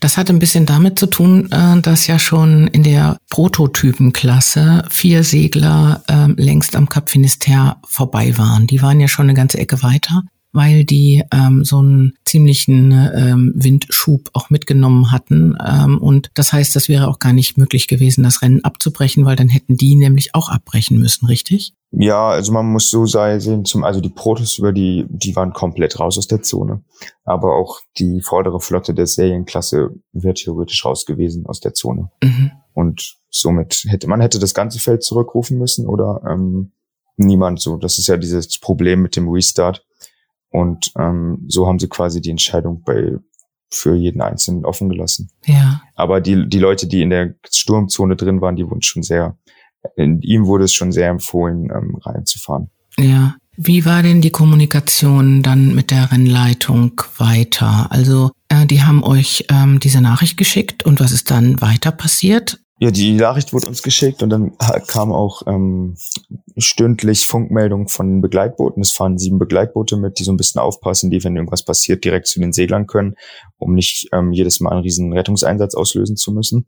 [0.01, 5.23] Das hat ein bisschen damit zu tun, äh, dass ja schon in der Prototypenklasse vier
[5.23, 8.65] Segler äh, längst am Cap Finisterre vorbei waren.
[8.65, 10.23] Die waren ja schon eine ganze Ecke weiter.
[10.53, 15.55] Weil die ähm, so einen ziemlichen ähm, Windschub auch mitgenommen hatten.
[15.65, 19.35] Ähm, und das heißt, das wäre auch gar nicht möglich gewesen, das Rennen abzubrechen, weil
[19.35, 21.73] dann hätten die nämlich auch abbrechen müssen, richtig?
[21.91, 25.99] Ja, also man muss so sehen, zum, also die Protos über die, die waren komplett
[25.99, 26.83] raus aus der Zone.
[27.25, 32.09] Aber auch die vordere Flotte der Serienklasse wäre theoretisch raus gewesen aus der Zone.
[32.23, 32.51] Mhm.
[32.73, 36.71] Und somit hätte man hätte das ganze Feld zurückrufen müssen oder ähm,
[37.17, 37.75] niemand so.
[37.75, 39.85] Das ist ja dieses Problem mit dem Restart.
[40.51, 43.17] Und ähm, so haben sie quasi die Entscheidung bei
[43.73, 45.31] für jeden Einzelnen offen gelassen.
[45.45, 45.81] Ja.
[45.95, 49.37] Aber die, die Leute, die in der Sturmzone drin waren, die wurden schon sehr
[49.95, 52.69] in ihm wurde es schon sehr empfohlen, ähm, reinzufahren.
[52.97, 53.35] Ja.
[53.57, 57.91] Wie war denn die Kommunikation dann mit der Rennleitung weiter?
[57.91, 62.60] Also äh, die haben euch ähm, diese Nachricht geschickt und was ist dann weiter passiert?
[62.83, 65.93] Ja, die Nachricht wurde uns geschickt und dann kam auch ähm,
[66.57, 68.81] stündlich Funkmeldung von Begleitbooten.
[68.81, 72.25] Es fahren sieben Begleitboote mit, die so ein bisschen aufpassen, die, wenn irgendwas passiert, direkt
[72.25, 73.13] zu den Seglern können,
[73.59, 76.65] um nicht ähm, jedes Mal einen riesen Rettungseinsatz auslösen zu müssen.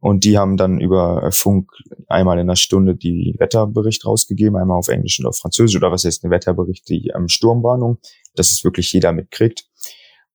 [0.00, 1.70] Und die haben dann über Funk
[2.08, 6.04] einmal in der Stunde die Wetterbericht rausgegeben, einmal auf Englisch und auf Französisch, oder was
[6.04, 7.96] heißt ein Wetterbericht, die ähm, Sturmwarnung,
[8.36, 9.64] dass es wirklich jeder mitkriegt.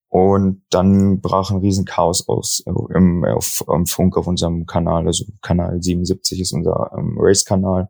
[0.10, 5.06] Und dann brach ein Riesenchaos aus äh, im, auf, im Funk auf unserem Kanal.
[5.06, 7.89] Also Kanal 77 ist unser ähm, Race-Kanal.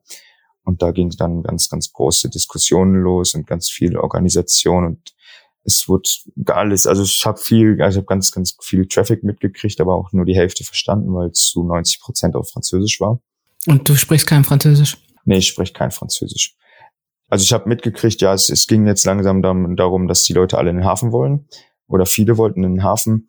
[0.65, 5.13] Und da ging dann ganz, ganz große Diskussionen los und ganz viel Organisation und
[5.65, 6.09] es wurde
[6.47, 10.11] alles, also ich habe viel, also ich habe ganz, ganz viel Traffic mitgekriegt, aber auch
[10.13, 13.19] nur die Hälfte verstanden, weil es zu 90 Prozent auf Französisch war.
[13.67, 14.97] Und du sprichst kein Französisch?
[15.25, 16.55] Nee, ich spreche kein Französisch.
[17.27, 20.71] Also ich habe mitgekriegt, ja, es, es ging jetzt langsam darum, dass die Leute alle
[20.71, 21.47] in den Hafen wollen
[21.89, 23.27] oder viele wollten in den Hafen.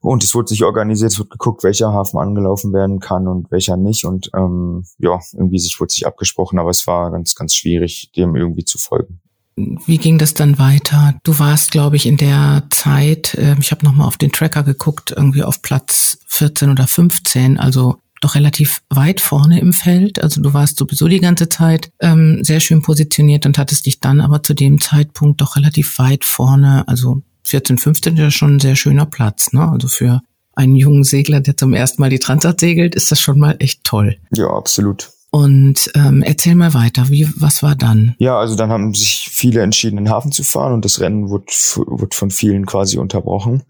[0.00, 3.76] Und es wurde sich organisiert, es wurde geguckt, welcher Hafen angelaufen werden kann und welcher
[3.76, 4.04] nicht.
[4.04, 8.36] Und ähm, ja, irgendwie sich wurde sich abgesprochen, aber es war ganz, ganz schwierig, dem
[8.36, 9.20] irgendwie zu folgen.
[9.56, 11.14] Wie ging das dann weiter?
[11.22, 15.14] Du warst, glaube ich, in der Zeit, äh, ich habe nochmal auf den Tracker geguckt,
[15.16, 20.22] irgendwie auf Platz 14 oder 15, also doch relativ weit vorne im Feld.
[20.22, 24.20] Also du warst sowieso die ganze Zeit ähm, sehr schön positioniert und hattest dich dann
[24.20, 28.76] aber zu dem Zeitpunkt doch relativ weit vorne, also 14, 15 ist schon ein sehr
[28.76, 29.70] schöner Platz, ne?
[29.70, 30.20] Also für
[30.54, 33.84] einen jungen Segler, der zum ersten Mal die Transat segelt, ist das schon mal echt
[33.84, 34.16] toll.
[34.34, 35.10] Ja, absolut.
[35.36, 38.14] Und ähm, erzähl mal weiter, wie, was war dann?
[38.18, 41.28] Ja, also dann haben sich viele entschieden, in den Hafen zu fahren und das Rennen
[41.28, 43.64] wurde, wurde von vielen quasi unterbrochen.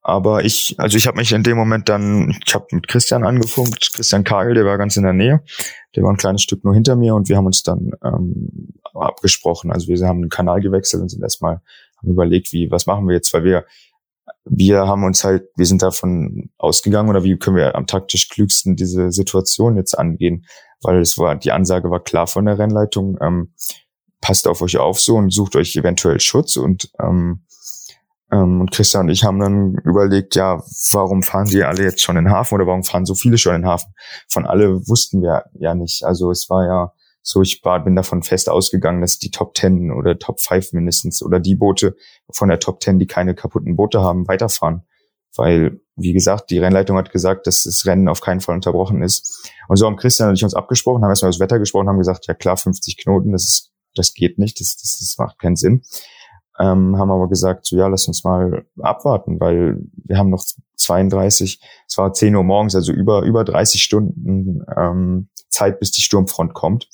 [0.00, 3.94] Aber ich, also ich habe mich in dem Moment dann, ich habe mit Christian angefunkt,
[3.94, 5.42] Christian Kagel, der war ganz in der Nähe,
[5.96, 9.72] der war ein kleines Stück nur hinter mir und wir haben uns dann ähm, abgesprochen.
[9.72, 11.62] Also wir haben den Kanal gewechselt und sind erstmal
[12.04, 13.64] überlegt, wie, was machen wir jetzt, weil wir
[14.50, 18.76] wir haben uns halt, wir sind davon ausgegangen oder wie können wir am taktisch klügsten
[18.76, 20.46] diese Situation jetzt angehen,
[20.82, 23.52] weil es war, die Ansage war klar von der Rennleitung, ähm,
[24.20, 27.44] passt auf euch auf so und sucht euch eventuell Schutz und ähm,
[28.30, 30.62] ähm, und Christian und ich haben dann überlegt, ja,
[30.92, 33.54] warum fahren die alle jetzt schon in den Hafen oder warum fahren so viele schon
[33.54, 33.94] in den Hafen?
[34.28, 36.04] Von alle wussten wir ja nicht.
[36.04, 39.90] Also es war ja so, ich war, bin davon fest ausgegangen, dass die Top Ten
[39.90, 41.96] oder Top Five mindestens oder die Boote
[42.30, 44.82] von der Top Ten, die keine kaputten Boote haben, weiterfahren.
[45.38, 49.50] Weil, wie gesagt, die Rennleitung hat gesagt, dass das Rennen auf keinen Fall unterbrochen ist.
[49.68, 52.26] Und so haben Christian und ich uns abgesprochen, haben erstmal das Wetter gesprochen, haben gesagt,
[52.26, 55.82] ja klar, 50 Knoten, das ist, das geht nicht, das, das, das macht keinen Sinn.
[56.58, 60.44] Ähm, haben aber gesagt, so ja, lass uns mal abwarten, weil wir haben noch
[60.76, 66.02] 32, es war 10 Uhr morgens, also über, über 30 Stunden ähm, Zeit, bis die
[66.02, 66.88] Sturmfront kommt.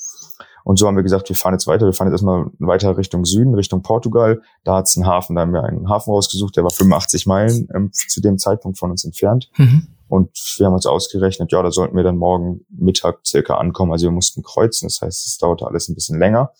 [0.64, 1.84] Und so haben wir gesagt, wir fahren jetzt weiter.
[1.84, 4.40] Wir fahren jetzt erstmal weiter Richtung Süden, Richtung Portugal.
[4.64, 7.68] Da hat es einen Hafen, da haben wir einen Hafen rausgesucht, der war 85 Meilen
[7.74, 9.50] ähm, zu dem Zeitpunkt von uns entfernt.
[9.58, 9.88] Mhm.
[10.08, 13.92] Und wir haben uns ausgerechnet, ja, da sollten wir dann morgen Mittag circa ankommen.
[13.92, 16.52] Also wir mussten kreuzen, das heißt, es dauerte alles ein bisschen länger.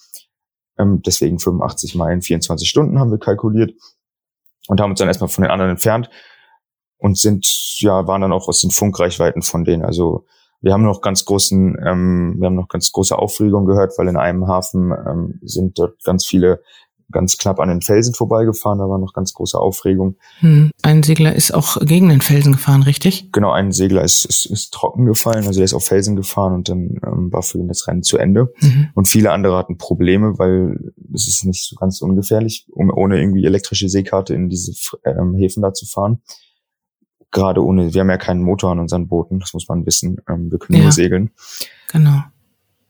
[0.78, 3.72] Ähm, deswegen 85 Meilen, 24 Stunden haben wir kalkuliert
[4.68, 6.10] und haben uns dann erstmal von den anderen entfernt
[6.98, 7.46] und sind,
[7.80, 9.84] ja, waren dann auch aus den Funkreichweiten von denen.
[9.84, 10.26] Also
[10.64, 14.16] wir haben noch ganz großen, ähm, wir haben noch ganz große Aufregung gehört, weil in
[14.16, 16.62] einem Hafen ähm, sind dort ganz viele
[17.12, 20.16] ganz knapp an den Felsen vorbeigefahren, da war noch ganz große Aufregung.
[20.38, 20.70] Hm.
[20.82, 23.30] Ein Segler ist auch gegen den Felsen gefahren, richtig?
[23.30, 26.70] Genau, ein Segler ist, ist, ist trocken gefallen, also der ist auf Felsen gefahren und
[26.70, 28.52] dann ähm, war für ihn das Rennen zu Ende.
[28.60, 28.88] Mhm.
[28.94, 33.44] Und viele andere hatten Probleme, weil es ist nicht so ganz ungefährlich, um ohne irgendwie
[33.44, 34.72] elektrische Seekarte in diese
[35.04, 36.22] ähm, Häfen da zu fahren
[37.34, 40.16] gerade ohne, wir haben ja keinen Motor an unseren Booten, das muss man wissen.
[40.28, 41.30] Ähm, wir können ja, nur segeln.
[41.92, 42.22] Genau.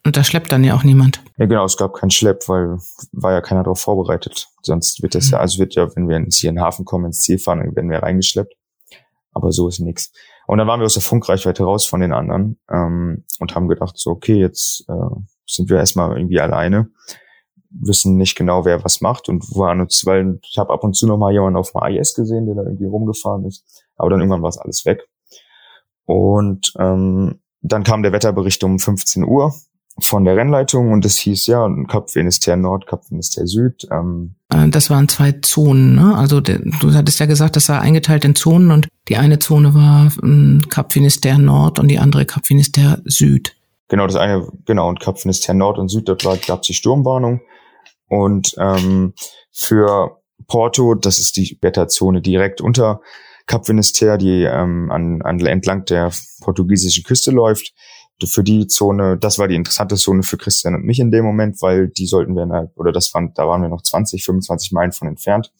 [0.06, 1.22] Und da schleppt dann ja auch niemand.
[1.38, 2.78] Ja, genau, es gab keinen Schlepp, weil
[3.12, 4.48] war ja keiner darauf vorbereitet.
[4.62, 5.32] Sonst wird das mhm.
[5.32, 7.60] ja, also wird ja, wenn wir jetzt hier in den Hafen kommen, ins Ziel fahren,
[7.60, 8.54] dann werden wir reingeschleppt.
[9.32, 10.12] Aber so ist nichts.
[10.46, 13.96] Und dann waren wir aus der Funkreichweite raus von den anderen ähm, und haben gedacht,
[13.96, 16.90] so, okay, jetzt äh, sind wir erstmal irgendwie alleine.
[17.70, 21.06] wissen nicht genau, wer was macht und waren uns, weil ich habe ab und zu
[21.06, 24.42] noch mal jemanden auf dem AIS gesehen, der da irgendwie rumgefahren ist, aber dann irgendwann
[24.42, 25.08] war es alles weg.
[26.06, 29.54] Und ähm, dann kam der Wetterbericht um 15 Uhr
[30.00, 33.86] von der Rennleitung und es hieß ja Kap Finisterre Nord, Kap Finisterre Süd.
[33.90, 34.34] Ähm.
[34.52, 36.16] Äh, das waren zwei Zonen, ne?
[36.16, 36.58] Also du
[36.92, 40.92] hattest ja gesagt, das war eingeteilt in Zonen und die eine Zone war ähm, Kap
[40.92, 43.56] Finisterre Nord und die andere Kap Finisterre Süd.
[43.88, 47.40] Genau, das eine, genau, und Kap Finisterre Nord und Süd, dort gab es die Sturmwarnung.
[48.08, 49.14] Und ähm,
[49.52, 53.00] für Porto, das ist die Wetterzone direkt unter
[53.46, 57.74] Kap Finisterre, die ähm, an, an, entlang der portugiesischen Küste läuft.
[58.26, 61.60] Für die Zone, das war die interessante Zone für Christian und mich in dem Moment,
[61.60, 65.08] weil die sollten wir, oder das waren, da waren wir noch 20, 25 Meilen von
[65.08, 65.52] entfernt.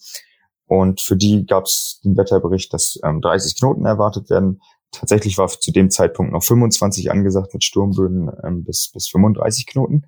[0.65, 4.61] Und für die gab es den Wetterbericht, dass ähm, 30 Knoten erwartet werden.
[4.91, 10.07] Tatsächlich war zu dem Zeitpunkt noch 25 angesagt mit Sturmböden ähm, bis, bis 35 Knoten.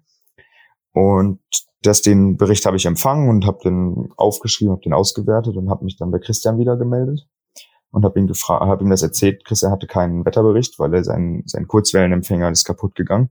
[0.94, 1.40] Und
[1.84, 5.86] das, den Bericht habe ich empfangen und habe den aufgeschrieben, habe den ausgewertet und habe
[5.86, 7.28] mich dann bei Christian wieder gemeldet
[7.92, 9.46] und habe ihn gefragt, habe ihm das erzählt.
[9.46, 13.30] Christian hatte keinen Wetterbericht, weil er sein sein Kurzwellenempfänger ist kaputt gegangen.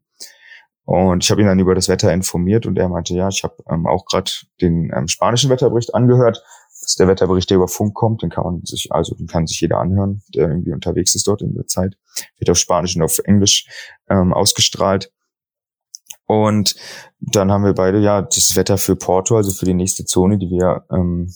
[0.87, 3.57] Und ich habe ihn dann über das Wetter informiert und er meinte, ja, ich habe
[3.69, 6.40] ähm, auch gerade den ähm, spanischen Wetterbericht angehört.
[6.81, 9.49] Das ist der Wetterbericht, der über Funk kommt, den kann man sich, also den kann
[9.49, 11.97] sich jeder anhören, der irgendwie unterwegs ist dort in der Zeit.
[12.38, 13.66] Wird auf Spanisch und auf Englisch
[14.09, 15.11] ähm, ausgestrahlt.
[16.27, 16.77] Und
[17.19, 20.51] dann haben wir beide ja das Wetter für Porto, also für die nächste Zone, die
[20.51, 21.33] wir ähm,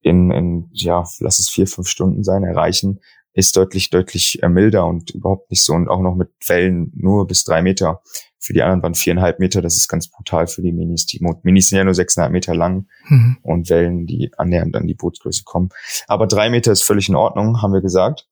[0.00, 3.00] in, in, ja, lass es vier, fünf Stunden sein, erreichen,
[3.32, 7.26] ist deutlich, deutlich äh, milder und überhaupt nicht so und auch noch mit Wellen nur
[7.26, 8.02] bis drei Meter.
[8.40, 11.06] Für die anderen waren viereinhalb Meter, das ist ganz brutal für die Minis.
[11.06, 13.36] Die Minis sind ja nur sechseinhalb Meter lang mhm.
[13.42, 15.68] und Wellen, die annähernd an die Bootsgröße kommen.
[16.06, 18.26] Aber drei Meter ist völlig in Ordnung, haben wir gesagt.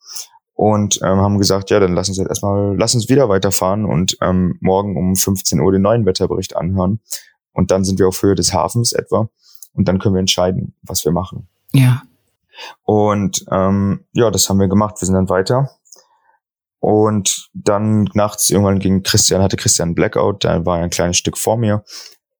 [0.55, 4.16] Und ähm, haben gesagt, ja, dann lass uns jetzt erstmal, lass uns wieder weiterfahren und
[4.22, 7.00] ähm, morgen um 15 Uhr den neuen Wetterbericht anhören.
[7.52, 9.29] Und dann sind wir auf Höhe des Hafens etwa.
[9.74, 11.48] Und dann können wir entscheiden, was wir machen.
[11.76, 12.02] Ja.
[12.84, 14.96] Und ähm, ja, das haben wir gemacht.
[15.00, 15.70] Wir sind dann weiter.
[16.78, 21.36] Und dann nachts irgendwann ging Christian, hatte Christian einen Blackout, da war ein kleines Stück
[21.36, 21.84] vor mir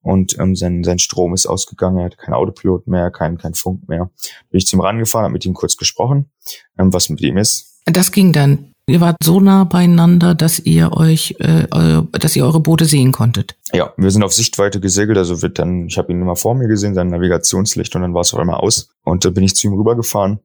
[0.07, 3.89] und ähm, sein, sein Strom ist ausgegangen, er hatte keinen Autopilot mehr, kein, kein Funk
[3.89, 4.09] mehr.
[4.49, 6.31] Bin ich zu ihm rangefahren, habe mit ihm kurz gesprochen,
[6.79, 7.81] ähm, was mit ihm ist.
[7.85, 11.67] Das ging dann Ihr wart so nah beieinander, dass ihr euch, äh,
[12.13, 13.57] dass ihr eure Boote sehen konntet.
[13.73, 16.69] Ja, wir sind auf Sichtweite gesegelt, also wird dann, ich habe ihn immer vor mir
[16.69, 18.89] gesehen, sein Navigationslicht und dann war es auf einmal aus.
[19.03, 20.39] Und da bin ich zu ihm rübergefahren.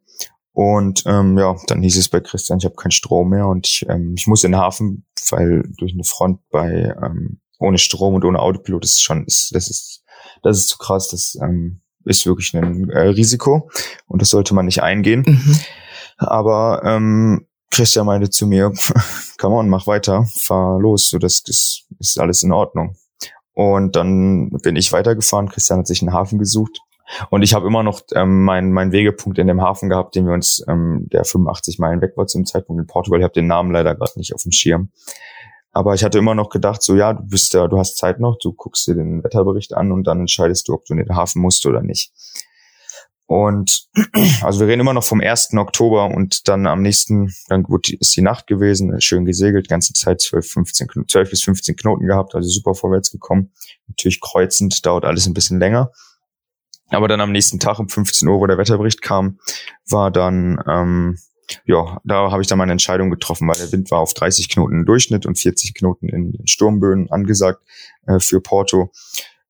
[0.53, 3.87] Und ähm, ja, dann hieß es bei Christian, ich habe keinen Strom mehr und ich,
[3.89, 8.25] ähm, ich muss in den Hafen, weil durch eine Front bei ähm, ohne Strom und
[8.25, 10.03] ohne Autopilot ist schon, ist, das ist,
[10.43, 13.71] das ist zu krass, das ähm, ist wirklich ein äh, Risiko
[14.09, 15.25] und das sollte man nicht eingehen.
[15.27, 15.57] Mhm.
[16.19, 18.71] Aber ähm, Christian meinte zu mir,
[19.39, 22.97] come on, mach weiter, fahr los, so das, das ist alles in Ordnung.
[23.55, 26.81] Und dann bin ich weitergefahren, Christian hat sich einen Hafen gesucht.
[27.31, 30.35] Und ich habe immer noch ähm, meinen mein Wegepunkt in dem Hafen gehabt, den wir
[30.35, 33.21] uns, ähm, der 85 Meilen weg war zum Zeitpunkt in Portugal.
[33.21, 34.91] Ich habe den Namen leider gerade nicht auf dem Schirm.
[35.73, 38.37] Aber ich hatte immer noch gedacht, so ja, du bist da, du hast Zeit noch,
[38.39, 41.41] du guckst dir den Wetterbericht an und dann entscheidest du, ob du in den Hafen
[41.41, 42.13] musst oder nicht.
[43.33, 43.89] Und
[44.43, 45.55] also wir reden immer noch vom 1.
[45.55, 50.21] Oktober und dann am nächsten, dann gut, ist die Nacht gewesen, schön gesegelt, ganze Zeit
[50.21, 53.51] 12, 15, 12 bis 15 Knoten gehabt, also super vorwärts gekommen.
[53.89, 55.93] Natürlich kreuzend, dauert alles ein bisschen länger.
[56.91, 59.39] Aber dann am nächsten Tag um 15 Uhr, wo der Wetterbericht kam,
[59.89, 61.19] war dann, ähm,
[61.65, 64.81] ja, da habe ich dann meine Entscheidung getroffen, weil der Wind war auf 30 Knoten
[64.81, 67.63] im Durchschnitt und 40 Knoten in, in Sturmböen angesagt
[68.07, 68.93] äh, für Porto,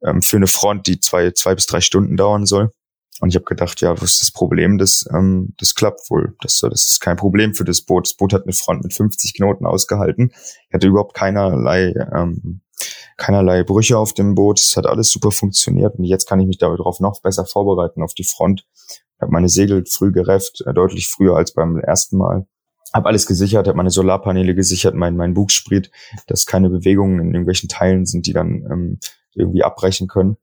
[0.05, 2.71] ähm, für eine Front, die zwei, zwei bis drei Stunden dauern soll.
[3.20, 4.79] Und ich habe gedacht, ja, was ist das Problem?
[4.79, 6.35] Das, ähm, das klappt wohl.
[6.40, 8.07] Das, das ist kein Problem für das Boot.
[8.07, 10.33] Das Boot hat eine Front mit 50 Knoten ausgehalten.
[10.68, 12.62] Ich hatte überhaupt keinerlei, ähm,
[13.16, 14.61] keinerlei Brüche auf dem Boot.
[14.61, 15.96] Es hat alles super funktioniert.
[15.98, 18.66] Und jetzt kann ich mich darauf noch besser vorbereiten auf die Front.
[18.88, 22.46] Ich habe meine Segel früh gerefft, äh, deutlich früher als beim ersten Mal.
[22.92, 25.90] Habe alles gesichert, habe meine Solarpaneele gesichert, mein, mein Bugspriet,
[26.27, 28.98] dass keine Bewegungen in irgendwelchen Teilen sind, die dann ähm,
[29.35, 30.37] irgendwie abbrechen können.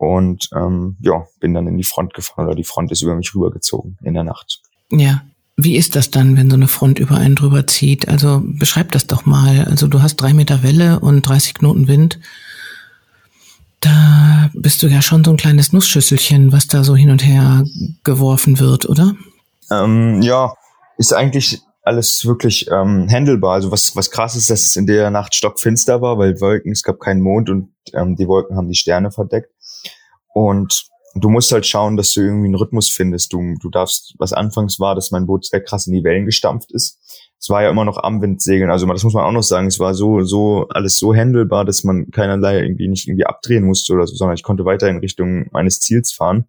[0.00, 3.34] Und ähm, ja, bin dann in die Front gefahren oder die Front ist über mich
[3.34, 4.62] rübergezogen in der Nacht.
[4.90, 5.20] Ja.
[5.58, 8.08] Wie ist das dann, wenn so eine Front über einen drüber zieht?
[8.08, 9.66] Also beschreib das doch mal.
[9.66, 12.18] Also du hast drei Meter Welle und 30 Knoten Wind.
[13.80, 17.64] Da bist du ja schon so ein kleines Nussschüsselchen, was da so hin und her
[18.02, 19.14] geworfen wird, oder?
[19.70, 20.54] Ähm, ja,
[20.96, 23.52] ist eigentlich alles wirklich ähm, handelbar.
[23.52, 26.82] Also was, was krass ist, dass es in der Nacht stockfinster war, weil Wolken, es
[26.82, 29.50] gab keinen Mond und ähm, die Wolken haben die Sterne verdeckt.
[30.40, 33.32] Und du musst halt schauen, dass du irgendwie einen Rhythmus findest.
[33.32, 36.72] Du, du darfst, was anfangs war, dass mein Boot sehr krass in die Wellen gestampft
[36.72, 36.98] ist.
[37.38, 38.70] Es war ja immer noch am Wind segeln.
[38.70, 39.66] Also das muss man auch noch sagen.
[39.66, 43.92] Es war so, so, alles so handelbar, dass man keinerlei irgendwie nicht irgendwie abdrehen musste
[43.92, 46.46] oder so, sondern ich konnte weiter in Richtung meines Ziels fahren.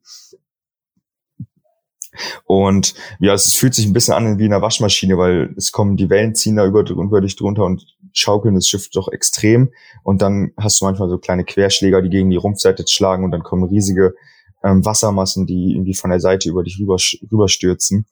[2.46, 5.98] Und ja, es fühlt sich ein bisschen an wie in einer Waschmaschine, weil es kommen
[5.98, 9.72] die Wellen ziehen da über, über dich drunter und schaukeln das Schiff doch extrem.
[10.04, 13.44] Und dann hast du manchmal so kleine Querschläger, die gegen die Rumpfseite schlagen und dann
[13.44, 14.16] kommen riesige
[14.64, 16.98] ähm, Wassermassen, die irgendwie von der Seite über dich rüber,
[17.32, 18.06] rüberstürzen.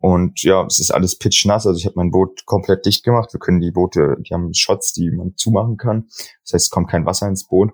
[0.00, 1.66] Und ja, es ist alles pitchnass.
[1.66, 3.32] Also ich habe mein Boot komplett dicht gemacht.
[3.32, 6.08] Wir können die Boote, die haben Shots, die man zumachen kann.
[6.42, 7.72] Das heißt, es kommt kein Wasser ins Boot.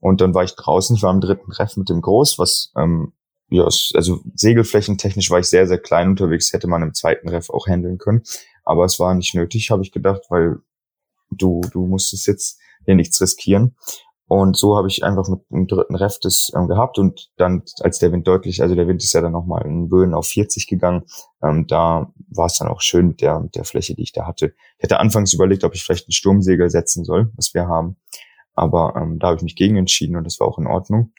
[0.00, 0.96] Und dann war ich draußen.
[0.96, 3.12] Ich war am dritten Treff mit dem Groß, was ähm,
[3.52, 6.52] ja, also segelflächentechnisch war ich sehr, sehr klein unterwegs.
[6.52, 8.22] Hätte man im zweiten Ref auch handeln können.
[8.64, 10.56] Aber es war nicht nötig, habe ich gedacht, weil
[11.30, 13.76] du, du musstest jetzt hier nichts riskieren.
[14.26, 17.98] Und so habe ich einfach mit dem dritten Ref das ähm, gehabt und dann, als
[17.98, 21.02] der Wind deutlich, also der Wind ist ja dann nochmal in Böen auf 40 gegangen,
[21.42, 24.26] ähm, da war es dann auch schön mit der, mit der Fläche, die ich da
[24.26, 24.54] hatte.
[24.78, 27.96] Ich hätte anfangs überlegt, ob ich vielleicht ein Sturmsegel setzen soll, was wir haben.
[28.54, 31.12] Aber ähm, da habe ich mich gegen entschieden und das war auch in Ordnung.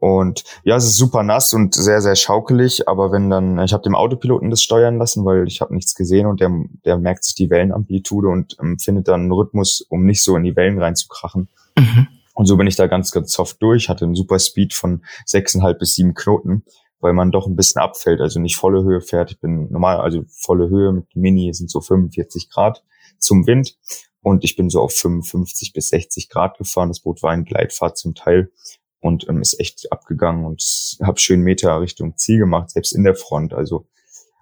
[0.00, 3.82] Und ja, es ist super nass und sehr, sehr schaukelig, aber wenn dann, ich habe
[3.82, 6.50] dem Autopiloten das steuern lassen, weil ich habe nichts gesehen und der,
[6.84, 10.44] der merkt sich die Wellenamplitude und ähm, findet dann einen Rhythmus, um nicht so in
[10.44, 11.48] die Wellen reinzukrachen.
[11.76, 12.06] Mhm.
[12.34, 15.80] Und so bin ich da ganz, ganz soft durch, hatte einen super Speed von sechseinhalb
[15.80, 16.62] bis sieben Knoten,
[17.00, 19.32] weil man doch ein bisschen abfällt, also nicht volle Höhe fährt.
[19.32, 22.84] Ich bin normal, also volle Höhe mit Mini sind so 45 Grad
[23.18, 23.76] zum Wind
[24.22, 26.88] und ich bin so auf 55 bis 60 Grad gefahren.
[26.88, 28.52] Das Boot war ein Gleitfahrt zum Teil
[29.00, 30.62] und ähm, ist echt abgegangen und
[31.02, 33.54] habe schön Meter Richtung Ziel gemacht, selbst in der Front.
[33.54, 33.86] Also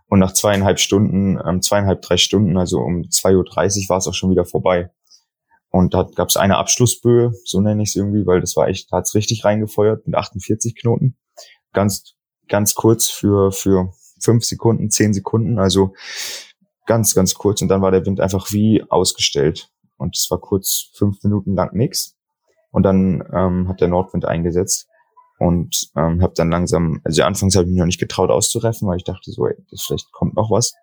[0.08, 3.34] und nach zweieinhalb Stunden, ähm, zweieinhalb, drei Stunden, also um 2.30
[3.84, 4.90] Uhr war es auch schon wieder vorbei.
[5.70, 8.92] Und da gab es eine Abschlussböe, so nenne ich es irgendwie, weil das war echt,
[8.92, 11.16] da hat's richtig reingefeuert mit 48 Knoten.
[11.72, 12.14] Ganz,
[12.48, 15.92] ganz kurz für, für fünf Sekunden, zehn Sekunden, also
[16.86, 17.60] ganz, ganz kurz.
[17.60, 19.70] Und dann war der Wind einfach wie ausgestellt.
[19.98, 22.15] Und es war kurz fünf Minuten lang nix.
[22.70, 24.88] Und dann ähm, hat der Nordwind eingesetzt
[25.38, 28.96] und ähm, habe dann langsam, also anfangs habe ich mich noch nicht getraut auszureffen, weil
[28.96, 30.74] ich dachte so, ey, das vielleicht kommt noch was.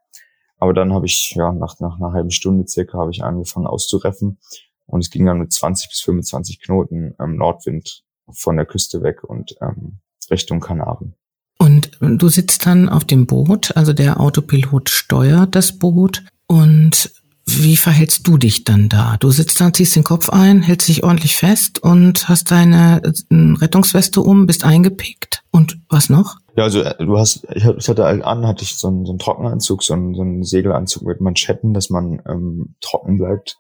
[0.58, 4.40] Aber dann habe ich, ja, nach, nach einer halben Stunde circa habe ich angefangen auszureffen
[4.86, 9.24] und es ging dann mit 20 bis 25 Knoten ähm, Nordwind von der Küste weg
[9.24, 11.16] und ähm, Richtung Kanaren.
[11.58, 17.12] Und du sitzt dann auf dem Boot, also der Autopilot steuert das Boot und
[17.46, 19.18] wie verhältst du dich dann da?
[19.20, 23.12] Du sitzt da, ziehst den Kopf ein, hältst dich ordentlich fest und hast deine äh,
[23.34, 25.44] Rettungsweste um, bist eingepickt.
[25.52, 26.38] Und was noch?
[26.56, 29.20] Ja, also äh, du hast, ich hatte halt an, hatte ich so einen, so einen
[29.20, 33.58] Trockenanzug, so einen, so einen Segelanzug mit Manschetten, dass man ähm, trocken bleibt.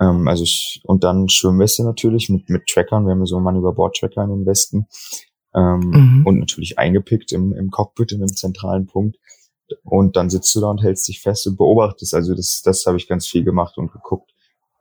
[0.00, 3.06] Ähm, also ich, und dann Schwimmweste natürlich mit, mit Trackern.
[3.06, 4.86] Wir haben so Mann über Bord Tracker in den Westen.
[5.54, 6.26] Ähm, mhm.
[6.26, 9.16] Und natürlich eingepickt im, im Cockpit in einem zentralen Punkt.
[9.82, 12.14] Und dann sitzt du da und hältst dich fest und beobachtest.
[12.14, 14.34] Also das, das habe ich ganz viel gemacht und geguckt,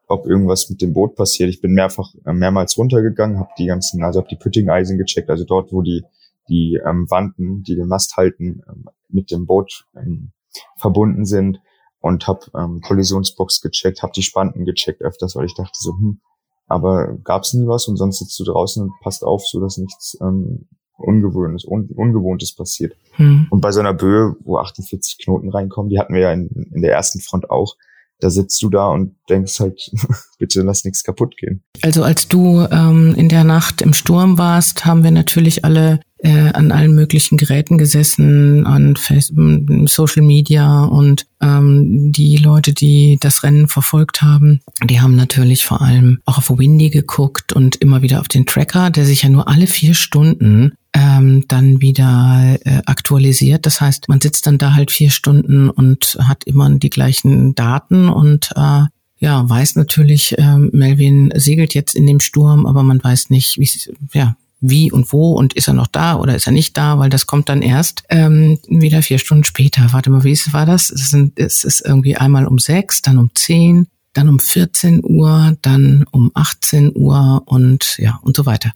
[0.08, 1.50] ob irgendwas mit dem Boot passiert.
[1.50, 5.46] Ich bin mehrfach, äh, mehrmals runtergegangen, habe die ganzen, also habe die Putting-Eisen gecheckt, also
[5.46, 6.04] dort, wo die,
[6.50, 10.32] die ähm, Wanden, die den Mast halten, ähm, mit dem Boot ähm,
[10.78, 11.62] verbunden sind
[12.00, 16.20] und habe ähm, Kollisionsbox gecheckt, habe die Spanten gecheckt öfters, weil ich dachte so, hm,
[16.68, 20.18] aber gab's nie was und sonst sitzt du draußen und passt auf, so dass nichts
[20.22, 20.68] ähm,
[21.04, 22.96] Ungewohntes, un, Ungewohntes passiert.
[23.14, 23.48] Hm.
[23.50, 26.82] Und bei so einer Böe, wo 48 Knoten reinkommen, die hatten wir ja in, in
[26.82, 27.76] der ersten Front auch,
[28.20, 29.92] da sitzt du da und denkst halt,
[30.40, 31.62] bitte lass nichts kaputt gehen.
[31.82, 36.52] Also als du ähm, in der Nacht im Sturm warst, haben wir natürlich alle äh,
[36.54, 43.44] an allen möglichen Geräten gesessen, an Facebook, Social Media und ähm, die Leute, die das
[43.44, 48.22] Rennen verfolgt haben, die haben natürlich vor allem auch auf Windy geguckt und immer wieder
[48.22, 53.66] auf den Tracker, der sich ja nur alle vier Stunden ähm, dann wieder äh, aktualisiert.
[53.66, 58.10] Das heißt, man sitzt dann da halt vier Stunden und hat immer die gleichen Daten
[58.10, 58.84] und äh,
[59.20, 63.70] ja, weiß natürlich, äh, Melvin segelt jetzt in dem Sturm, aber man weiß nicht, wie
[64.14, 67.10] ja, wie und wo und ist er noch da oder ist er nicht da, weil
[67.10, 69.92] das kommt dann erst ähm, wieder vier Stunden später.
[69.92, 70.90] Warte mal, wie war das?
[70.90, 75.58] Es, sind, es ist irgendwie einmal um sechs, dann um zehn, dann um 14 Uhr,
[75.62, 78.72] dann um 18 Uhr und ja und so weiter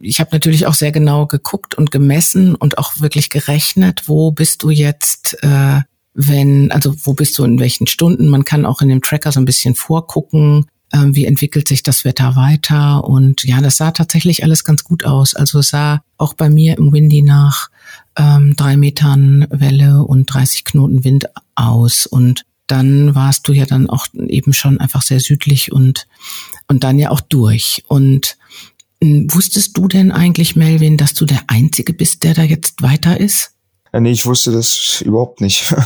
[0.00, 4.62] ich habe natürlich auch sehr genau geguckt und gemessen und auch wirklich gerechnet, wo bist
[4.62, 5.80] du jetzt, äh,
[6.14, 8.28] wenn, also wo bist du in welchen Stunden.
[8.28, 12.04] Man kann auch in dem Tracker so ein bisschen vorgucken, äh, wie entwickelt sich das
[12.04, 13.04] Wetter weiter.
[13.04, 15.34] Und ja, das sah tatsächlich alles ganz gut aus.
[15.34, 17.68] Also es sah auch bei mir im Windy nach
[18.16, 22.06] ähm, drei Metern Welle und 30 Knoten Wind aus.
[22.06, 26.06] Und dann warst du ja dann auch eben schon einfach sehr südlich und,
[26.66, 27.84] und dann ja auch durch.
[27.88, 28.36] Und
[29.02, 33.52] wusstest du denn eigentlich, Melvin, dass du der Einzige bist, der da jetzt weiter ist?
[33.92, 35.74] Ja, nee, ich wusste das überhaupt nicht.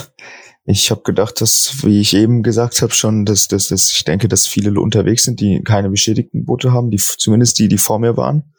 [0.66, 4.28] Ich habe gedacht, dass, wie ich eben gesagt habe, schon, dass, dass, dass ich denke,
[4.28, 8.16] dass viele unterwegs sind, die keine beschädigten Boote haben, die zumindest die, die vor mir
[8.16, 8.52] waren.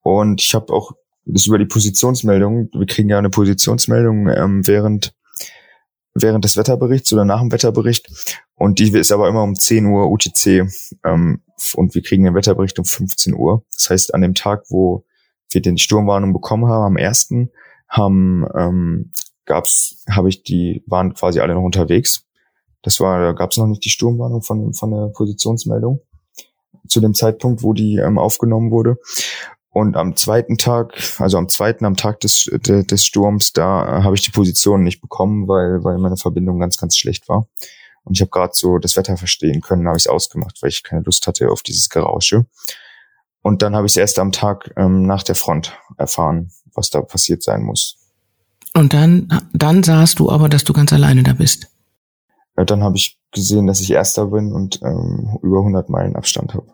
[0.00, 0.92] Und ich habe auch
[1.26, 5.12] das über die Positionsmeldung, wir kriegen ja eine Positionsmeldung ähm, während
[6.14, 8.08] während des Wetterberichts oder nach dem Wetterbericht.
[8.60, 10.68] Und die ist aber immer um 10 Uhr UTC.
[11.02, 11.40] Ähm,
[11.76, 13.64] und wir kriegen den Wetterbericht um 15 Uhr.
[13.72, 15.06] Das heißt, an dem Tag, wo
[15.50, 17.50] wir den Sturmwarnung bekommen haben, am ersten,
[17.88, 19.12] haben ähm,
[19.46, 22.26] gab's, habe ich die waren quasi alle noch unterwegs.
[22.82, 26.02] Das war, da gab es noch nicht die Sturmwarnung von von der Positionsmeldung
[26.86, 28.98] zu dem Zeitpunkt, wo die ähm, aufgenommen wurde.
[29.70, 34.16] Und am zweiten Tag, also am zweiten, am Tag des, de, des Sturms, da habe
[34.16, 37.48] ich die Position nicht bekommen, weil, weil meine Verbindung ganz, ganz schlecht war.
[38.10, 40.82] Und ich habe gerade so das Wetter verstehen können, habe ich es ausgemacht, weil ich
[40.82, 42.44] keine Lust hatte auf dieses Gerausche.
[43.40, 47.02] Und dann habe ich es erst am Tag ähm, nach der Front erfahren, was da
[47.02, 47.98] passiert sein muss.
[48.74, 51.68] Und dann, dann sahst du aber, dass du ganz alleine da bist.
[52.58, 56.52] Ja, dann habe ich gesehen, dass ich Erster bin und ähm, über 100 Meilen Abstand
[56.54, 56.66] habe.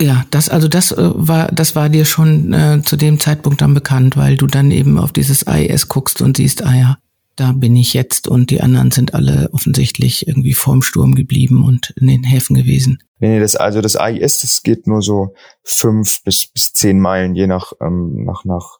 [0.00, 3.74] Ja, das also das äh, war das war dir schon äh, zu dem Zeitpunkt dann
[3.74, 6.98] bekannt, weil du dann eben auf dieses AIS guckst und siehst, ah ja,
[7.38, 11.94] da bin ich jetzt und die anderen sind alle offensichtlich irgendwie vorm Sturm geblieben und
[11.96, 12.98] in den Häfen gewesen.
[13.18, 17.34] Nee, nee das also das AIS, das geht nur so fünf bis bis zehn Meilen
[17.34, 18.78] je nach ähm, nach nach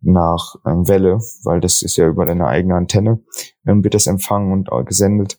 [0.00, 3.20] nach ähm, Welle, weil das ist ja über deine eigene Antenne
[3.66, 5.38] ähm, wird das empfangen und äh, gesendet.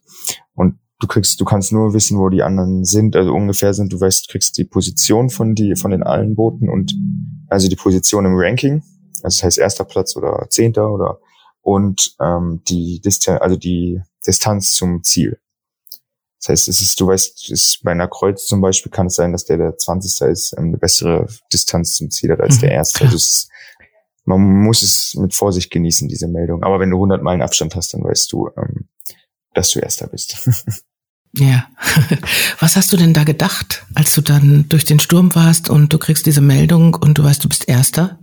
[0.54, 4.00] Und du kriegst, du kannst nur wissen, wo die anderen sind, also ungefähr sind, du
[4.00, 6.96] weißt, kriegst die Position von die, von den allen Booten und
[7.48, 8.82] also die Position im Ranking,
[9.24, 11.20] also das heißt erster Platz oder zehnter oder
[11.66, 15.40] und ähm, die Distanz, also die Distanz zum Ziel.
[16.40, 19.32] Das heißt, es ist, du weißt, ist bei einer Kreuz zum Beispiel kann es sein,
[19.32, 20.28] dass der der 20.
[20.30, 23.06] ist, ähm, eine bessere Distanz zum Ziel hat als mhm, der erste.
[23.06, 23.50] Also ist,
[24.26, 26.62] man muss es mit Vorsicht genießen, diese Meldung.
[26.62, 28.88] Aber wenn du 100 Meilen Abstand hast, dann weißt du, ähm,
[29.56, 30.48] dass du Erster bist.
[31.34, 31.66] ja.
[32.60, 35.98] Was hast du denn da gedacht, als du dann durch den Sturm warst und du
[35.98, 38.20] kriegst diese Meldung und du weißt, du bist Erster?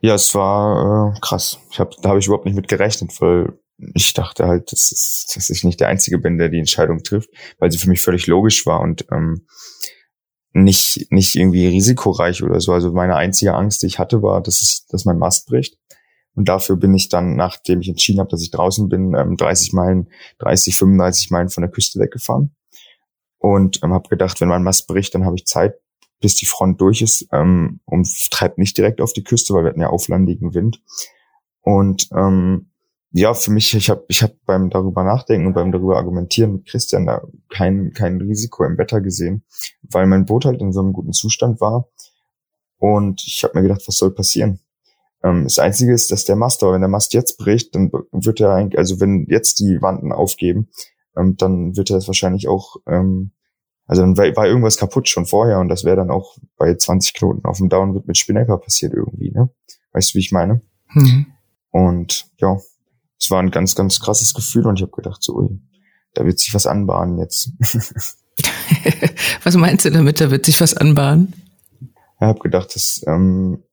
[0.00, 1.58] Ja, es war äh, krass.
[1.70, 3.58] Ich hab, da habe ich überhaupt nicht mit gerechnet, weil
[3.94, 7.70] ich dachte halt, dass, dass ich nicht der Einzige bin, der die Entscheidung trifft, weil
[7.70, 9.46] sie für mich völlig logisch war und ähm,
[10.52, 12.72] nicht, nicht irgendwie risikoreich oder so.
[12.72, 15.76] Also meine einzige Angst, die ich hatte, war, dass, es, dass mein Mast bricht.
[16.34, 19.76] Und dafür bin ich dann, nachdem ich entschieden habe, dass ich draußen bin, 30 ähm,
[19.76, 22.54] Meilen, 30, 35 Meilen von der Küste weggefahren.
[23.38, 25.74] Und ähm, habe gedacht, wenn mein Mast bricht, dann habe ich Zeit,
[26.20, 29.70] bis die Front durch ist ähm, und treibt nicht direkt auf die Küste, weil wir
[29.70, 30.82] hatten ja auflandigen Wind.
[31.62, 32.70] Und ähm,
[33.12, 36.66] ja, für mich, ich habe ich hab beim darüber nachdenken und beim darüber argumentieren mit
[36.66, 39.44] Christian da kein, kein Risiko im Wetter gesehen,
[39.82, 41.88] weil mein Boot halt in so einem guten Zustand war.
[42.78, 44.60] Und ich habe mir gedacht, was soll passieren?
[45.22, 48.40] Ähm, das Einzige ist, dass der Mast, aber wenn der Mast jetzt bricht, dann wird
[48.40, 50.70] er eigentlich, also wenn jetzt die Wanden aufgeben,
[51.16, 53.32] ähm, dann wird er es wahrscheinlich auch, ähm,
[53.90, 57.12] also dann war, war irgendwas kaputt schon vorher und das wäre dann auch bei 20
[57.12, 59.50] Knoten auf dem Downwind mit Spinnaker passiert irgendwie, ne?
[59.90, 60.62] Weißt du, wie ich meine?
[60.94, 61.26] Mhm.
[61.72, 62.56] Und ja,
[63.18, 65.60] es war ein ganz, ganz krasses Gefühl und ich habe gedacht, so, ui,
[66.14, 67.50] da wird sich was anbahnen jetzt.
[69.42, 71.34] was meinst du damit, da wird sich was anbahnen?
[71.80, 73.64] Ich habe gedacht, dass ähm,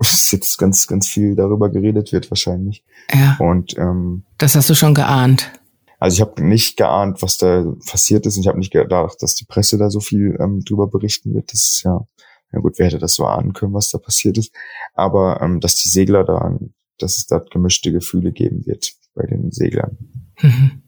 [0.30, 2.86] jetzt ganz, ganz viel darüber geredet wird wahrscheinlich.
[3.12, 3.36] Ja.
[3.38, 5.52] Und ähm, das hast du schon geahnt.
[5.98, 9.34] Also ich habe nicht geahnt, was da passiert ist und ich habe nicht gedacht, dass
[9.34, 11.52] die Presse da so viel ähm, drüber berichten wird.
[11.52, 12.00] Das ist ja,
[12.52, 14.52] ja gut, wer hätte das so ahnen können, was da passiert ist.
[14.94, 16.56] Aber ähm, dass die Segler da,
[16.98, 19.98] dass es da gemischte Gefühle geben wird bei den Seglern.
[20.40, 20.82] Mhm.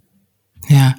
[0.68, 0.94] Ja,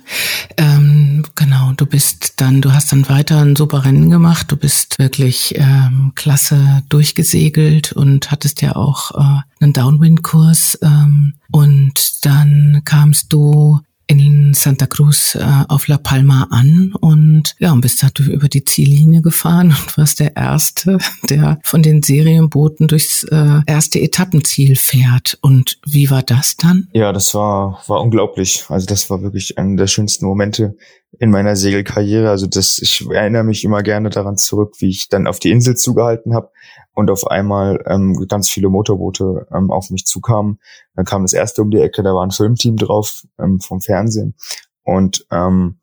[0.57, 1.71] ähm, genau.
[1.77, 4.51] Du bist dann, du hast dann weiter ein super Rennen gemacht.
[4.51, 10.79] Du bist wirklich ähm, klasse durchgesegelt und hattest ja auch äh, einen Downwind-Kurs.
[10.81, 13.79] Ähm, und dann kamst du
[14.19, 18.63] in Santa Cruz äh, auf La Palma an und ja, und bist da über die
[18.63, 20.97] Ziellinie gefahren und warst der Erste,
[21.29, 25.37] der von den Serienbooten durchs äh, erste Etappenziel fährt.
[25.41, 26.87] Und wie war das dann?
[26.93, 28.65] Ja, das war, war unglaublich.
[28.67, 30.75] Also das war wirklich einer der schönsten Momente
[31.19, 32.29] in meiner Segelkarriere.
[32.29, 35.75] Also das, ich erinnere mich immer gerne daran zurück, wie ich dann auf die Insel
[35.75, 36.49] zugehalten habe
[36.93, 40.59] und auf einmal ähm, ganz viele Motorboote ähm, auf mich zukamen.
[40.95, 44.35] Dann kam das erste um die Ecke, da war ein Filmteam drauf ähm, vom Fernsehen
[44.83, 45.77] und ähm,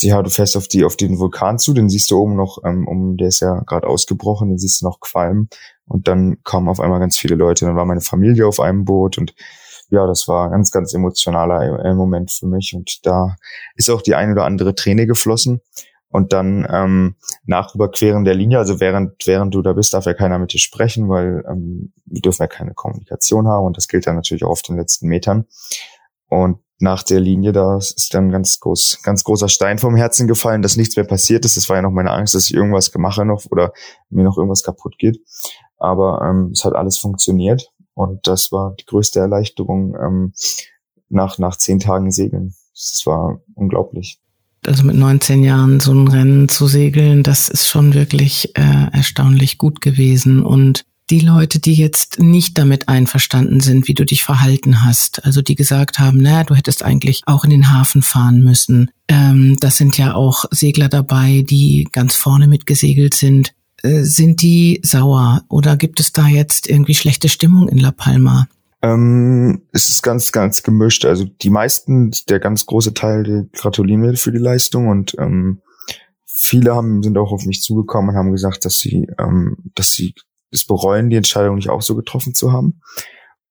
[0.00, 2.86] ja, du fährst auf die auf den Vulkan zu, den siehst du oben noch, ähm,
[2.86, 5.48] um der ist ja gerade ausgebrochen, den siehst du noch qualmen
[5.86, 7.64] und dann kamen auf einmal ganz viele Leute.
[7.64, 9.34] Dann war meine Familie auf einem Boot und
[9.90, 13.36] ja, das war ein ganz, ganz emotionaler äh, Moment für mich und da
[13.74, 15.60] ist auch die ein oder andere Träne geflossen
[16.10, 20.14] Und dann ähm, nach Überqueren der Linie, also während, während du da bist, darf ja
[20.14, 24.06] keiner mit dir sprechen, weil ähm, wir dürfen ja keine Kommunikation haben und das gilt
[24.06, 25.46] dann natürlich auch auf den letzten Metern.
[26.28, 30.62] Und nach der Linie, da ist dann ganz groß, ganz großer Stein vom Herzen gefallen,
[30.62, 31.56] dass nichts mehr passiert ist.
[31.56, 33.72] Das war ja noch meine Angst, dass ich irgendwas mache noch oder
[34.10, 35.20] mir noch irgendwas kaputt geht.
[35.78, 40.32] Aber ähm, es hat alles funktioniert und das war die größte Erleichterung ähm,
[41.08, 42.54] nach, nach zehn Tagen Segeln.
[42.72, 44.20] Das war unglaublich.
[44.64, 49.58] Also mit 19 Jahren so ein Rennen zu segeln, das ist schon wirklich äh, erstaunlich
[49.58, 50.44] gut gewesen.
[50.44, 55.42] Und die Leute, die jetzt nicht damit einverstanden sind, wie du dich verhalten hast, also
[55.42, 58.92] die gesagt haben, na, du hättest eigentlich auch in den Hafen fahren müssen.
[59.08, 63.54] Ähm, das sind ja auch Segler dabei, die ganz vorne mitgesegelt sind.
[63.82, 68.48] Äh, sind die sauer oder gibt es da jetzt irgendwie schlechte Stimmung in La Palma?
[68.82, 71.04] Ähm, es ist ganz, ganz gemischt.
[71.04, 75.60] Also die meisten, der ganz große Teil, die gratulieren mir für die Leistung und ähm,
[76.26, 80.14] viele haben, sind auch auf mich zugekommen und haben gesagt, dass sie, ähm, dass sie
[80.50, 82.80] es bereuen, die Entscheidung nicht auch so getroffen zu haben.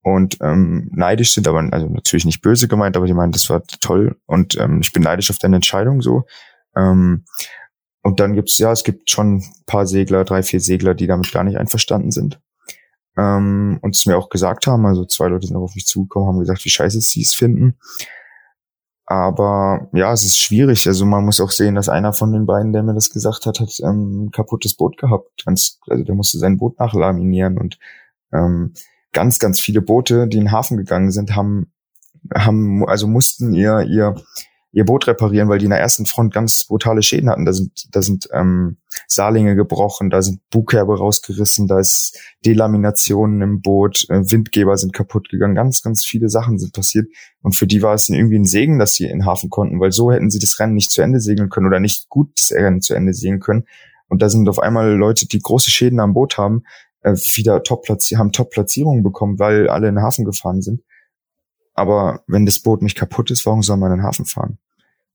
[0.01, 3.61] Und ähm, neidisch sind aber, also natürlich nicht böse gemeint, aber die meinen, das war
[3.82, 6.23] toll und ähm, ich bin neidisch auf deine Entscheidung so.
[6.78, 7.25] Ähm,
[8.08, 11.30] und dann gibt's, ja, es gibt schon ein paar Segler, drei, vier Segler, die damit
[11.34, 12.39] gar nicht einverstanden sind.
[13.18, 16.39] Ähm, und es mir auch gesagt haben, also zwei Leute sind auf mich zugekommen, haben
[16.39, 17.78] gesagt, wie scheiße sie es finden.
[19.05, 20.88] Aber ja, es ist schwierig.
[20.88, 23.60] Also man muss auch sehen, dass einer von den beiden, der mir das gesagt hat,
[23.60, 25.43] hat ähm, ein kaputtes Boot gehabt.
[25.45, 27.78] Ganz, also der musste sein Boot nachlaminieren und
[28.32, 28.74] ähm,
[29.12, 31.74] ganz, ganz viele Boote, die in den Hafen gegangen sind, haben,
[32.34, 34.16] haben, also mussten ihr, ihr,
[34.72, 37.45] ihr Boot reparieren, weil die in der ersten Front ganz brutale Schäden hatten.
[37.45, 43.61] Da sind, da sind ähm, Saarlinge gebrochen, da sind Bugkerbe rausgerissen, da ist Delaminationen im
[43.61, 47.07] Boot, äh, Windgeber sind kaputt gegangen, ganz, ganz viele Sachen sind passiert.
[47.41, 49.91] Und für die war es irgendwie ein Segen, dass sie in den Hafen konnten, weil
[49.91, 52.82] so hätten sie das Rennen nicht zu Ende segeln können oder nicht gut das Rennen
[52.82, 53.65] zu Ende segeln können.
[54.09, 56.63] Und da sind auf einmal Leute, die große Schäden am Boot haben,
[57.01, 60.82] äh, wieder top haben Top-Platzierungen bekommen, weil alle in den Hafen gefahren sind.
[61.78, 64.57] Aber wenn das Boot nicht kaputt ist, warum soll man in den Hafen fahren?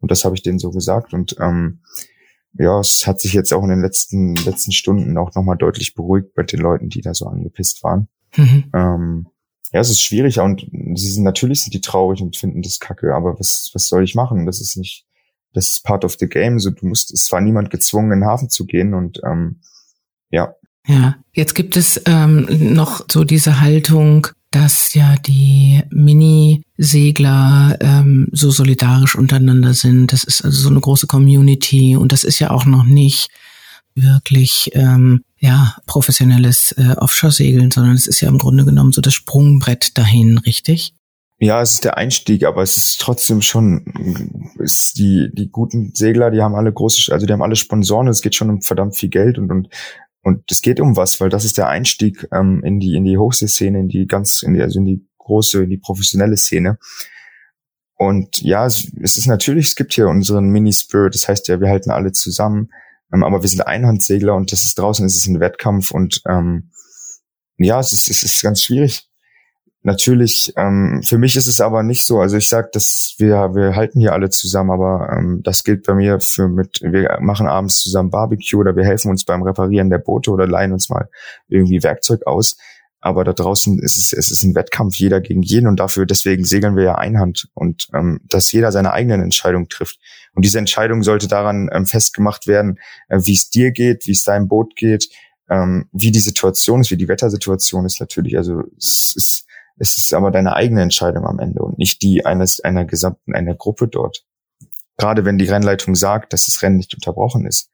[0.01, 1.13] Und das habe ich denen so gesagt.
[1.13, 1.81] Und ähm,
[2.55, 6.35] ja, es hat sich jetzt auch in den letzten, letzten Stunden auch nochmal deutlich beruhigt
[6.35, 8.07] bei den Leuten, die da so angepisst waren.
[8.37, 8.65] Mhm.
[8.75, 9.27] Ähm,
[9.73, 13.15] ja, es ist schwierig und sie sind natürlich sind die traurig und finden das kacke,
[13.15, 14.47] aber was, was soll ich machen?
[14.47, 15.05] Das ist nicht,
[15.55, 16.61] das ist part of the game.
[16.61, 19.63] So, du musst, es war niemand gezwungen, in den Hafen zu gehen und ähm,
[20.31, 20.55] ja.
[20.87, 28.51] Ja, jetzt gibt es ähm, noch so diese Haltung, dass ja die Mini-Segler ähm, so
[28.51, 30.13] solidarisch untereinander sind.
[30.13, 33.31] Das ist also so eine große Community und das ist ja auch noch nicht
[33.95, 39.15] wirklich ähm, ja professionelles äh, Offshore-Segeln, sondern es ist ja im Grunde genommen so das
[39.15, 40.95] Sprungbrett dahin, richtig?
[41.39, 43.85] Ja, es ist der Einstieg, aber es ist trotzdem schon,
[44.59, 48.23] ist die, die guten Segler, die haben alle große, also die haben alle Sponsoren, es
[48.23, 49.69] geht schon um verdammt viel Geld und, und
[50.23, 53.19] und es geht um was, weil das ist der Einstieg ähm, in die in die
[53.19, 56.79] Hochseeszene, in die ganz, in die, also in die große, in die professionelle Szene.
[57.97, 61.69] Und ja, es, es ist natürlich, es gibt hier unseren Mini-Spirit, das heißt ja, wir
[61.69, 62.71] halten alle zusammen,
[63.13, 66.71] ähm, aber wir sind Einhandsegler und das ist draußen, es ist ein Wettkampf und ähm,
[67.59, 69.09] ja, es ist, es ist ganz schwierig.
[69.85, 72.21] Natürlich, ähm, für mich ist es aber nicht so.
[72.21, 75.95] Also ich sag, dass wir wir halten hier alle zusammen, aber ähm, das gilt bei
[75.95, 76.81] mir für mit.
[76.83, 80.73] Wir machen abends zusammen Barbecue oder wir helfen uns beim Reparieren der Boote oder leihen
[80.73, 81.09] uns mal
[81.49, 82.57] irgendwie Werkzeug aus.
[83.01, 86.45] Aber da draußen ist es es ist ein Wettkampf jeder gegen jeden und dafür deswegen
[86.45, 89.99] segeln wir ja Einhand und ähm, dass jeder seine eigenen Entscheidungen trifft.
[90.35, 92.79] Und diese Entscheidung sollte daran ähm, festgemacht werden,
[93.09, 95.09] äh, wie es dir geht, wie es deinem Boot geht,
[95.51, 98.37] ähm, wie die Situation ist, wie die Wettersituation ist natürlich.
[98.37, 99.47] Also es ist
[99.83, 103.57] es ist aber deine eigene Entscheidung am Ende und nicht die eines einer gesamten einer
[103.57, 104.25] Gruppe dort.
[104.97, 107.69] Gerade wenn die Rennleitung sagt, dass das Rennen nicht unterbrochen ist.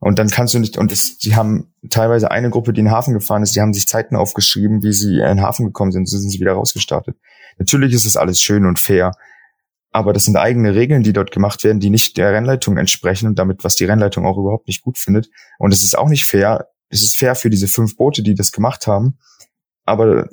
[0.00, 2.92] Und dann kannst du nicht, und es, die haben teilweise eine Gruppe, die in den
[2.92, 6.08] Hafen gefahren ist, die haben sich Zeiten aufgeschrieben, wie sie in den Hafen gekommen sind,
[6.08, 7.16] so sind sie wieder rausgestartet.
[7.56, 9.12] Natürlich ist es alles schön und fair,
[9.92, 13.38] aber das sind eigene Regeln, die dort gemacht werden, die nicht der Rennleitung entsprechen und
[13.38, 15.30] damit, was die Rennleitung auch überhaupt nicht gut findet.
[15.60, 16.66] Und es ist auch nicht fair.
[16.88, 19.18] Es ist fair für diese fünf Boote, die das gemacht haben,
[19.84, 20.28] aber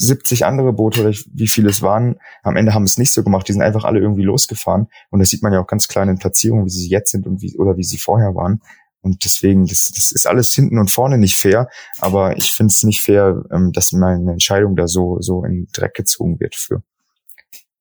[0.00, 3.46] 70 andere Boote oder wie viele es waren, am Ende haben es nicht so gemacht.
[3.46, 4.88] Die sind einfach alle irgendwie losgefahren.
[5.10, 7.26] Und das sieht man ja auch ganz klar in den Platzierungen, wie sie jetzt sind
[7.26, 8.62] und wie, oder wie sie vorher waren.
[9.02, 11.68] Und deswegen, das, das ist alles hinten und vorne nicht fair.
[11.98, 15.94] Aber ich finde es nicht fair, ähm, dass meine Entscheidung da so, so in Dreck
[15.94, 16.82] gezogen wird für.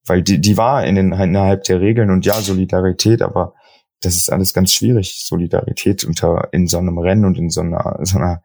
[0.06, 3.54] Weil die, die war in den, innerhalb der Regeln und ja, Solidarität, aber
[4.02, 5.24] das ist alles ganz schwierig.
[5.24, 8.42] Solidarität unter, in so einem Rennen und in so einer, so einer,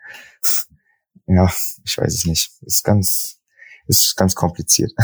[1.27, 1.51] ja,
[1.85, 2.53] ich weiß es nicht.
[2.63, 3.41] ist ganz,
[3.87, 4.93] ist ganz kompliziert.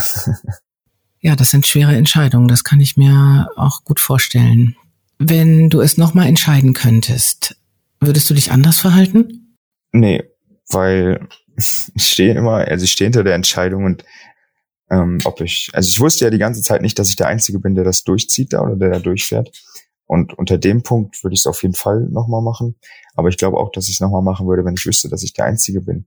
[1.23, 2.49] Ja, das sind schwere Entscheidungen.
[2.49, 4.75] Das kann ich mir auch gut vorstellen.
[5.19, 7.57] Wenn du es nochmal entscheiden könntest,
[8.01, 9.59] würdest du dich anders verhalten?
[9.93, 10.23] Nee,
[10.71, 14.05] weil ich stehe immer, also ich stehe hinter der Entscheidung und
[14.91, 17.61] ähm, ob ich, also ich wusste ja die ganze Zeit nicht, dass ich der Einzige
[17.61, 19.51] bin, der das durchzieht da oder der da durchfährt.
[20.07, 22.77] Und unter dem Punkt würde ich es auf jeden Fall nochmal machen.
[23.15, 25.35] Aber ich glaube auch, dass ich es nochmal machen würde, wenn ich wüsste, dass ich
[25.35, 26.07] der Einzige bin.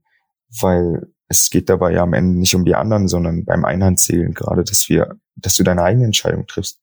[0.60, 4.64] Weil es geht dabei ja am Ende nicht um die anderen, sondern beim Einhandzählen gerade,
[4.64, 6.80] dass wir, dass du deine eigene Entscheidung triffst.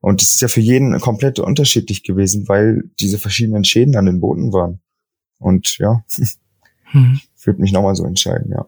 [0.00, 4.20] Und es ist ja für jeden komplett unterschiedlich gewesen, weil diese verschiedenen Schäden an den
[4.20, 4.80] Booten waren.
[5.38, 6.04] Und ja,
[6.84, 7.20] hm.
[7.44, 8.66] würde mich nochmal so entscheiden, ja.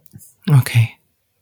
[0.58, 0.90] Okay.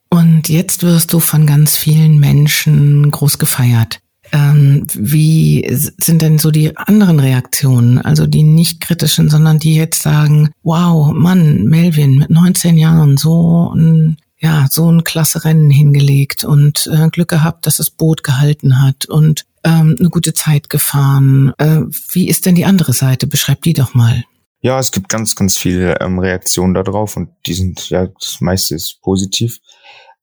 [0.09, 4.02] Und jetzt wirst du von ganz vielen Menschen groß gefeiert.
[4.33, 10.03] Ähm, wie sind denn so die anderen Reaktionen, also die nicht kritischen, sondern die jetzt
[10.03, 16.43] sagen, wow, Mann, Melvin mit 19 Jahren so ein ja, so ein klasse Rennen hingelegt
[16.43, 21.53] und äh, Glück gehabt, dass das Boot gehalten hat und ähm, eine gute Zeit gefahren.
[21.59, 23.29] Äh, wie ist denn die andere Seite?
[23.29, 24.25] Beschreib die doch mal.
[24.61, 28.75] Ja, es gibt ganz, ganz viele ähm, Reaktionen darauf und die sind, ja, das meiste
[28.75, 29.61] ist positiv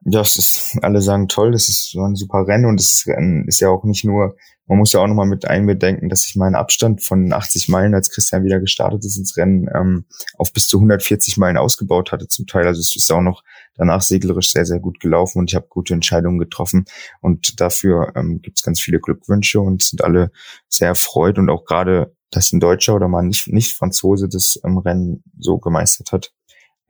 [0.05, 3.45] ja, es ist, alle sagen toll, das ist so ein super Rennen und das Rennen
[3.47, 6.55] ist ja auch nicht nur, man muss ja auch nochmal mit einbedenken, dass ich meinen
[6.55, 10.05] Abstand von 80 Meilen, als Christian wieder gestartet ist ins Rennen, ähm,
[10.37, 12.65] auf bis zu 140 Meilen ausgebaut hatte zum Teil.
[12.65, 13.43] Also es ist auch noch
[13.75, 16.85] danach seglerisch sehr, sehr gut gelaufen und ich habe gute Entscheidungen getroffen
[17.19, 20.31] und dafür ähm, gibt es ganz viele Glückwünsche und sind alle
[20.69, 24.77] sehr erfreut und auch gerade, dass ein Deutscher oder mal nicht, nicht Franzose das ähm,
[24.77, 26.31] Rennen so gemeistert hat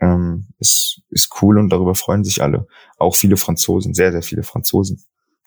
[0.01, 2.67] ähm, ist, ist cool und darüber freuen sich alle.
[2.97, 5.03] Auch viele Franzosen, sehr, sehr viele Franzosen,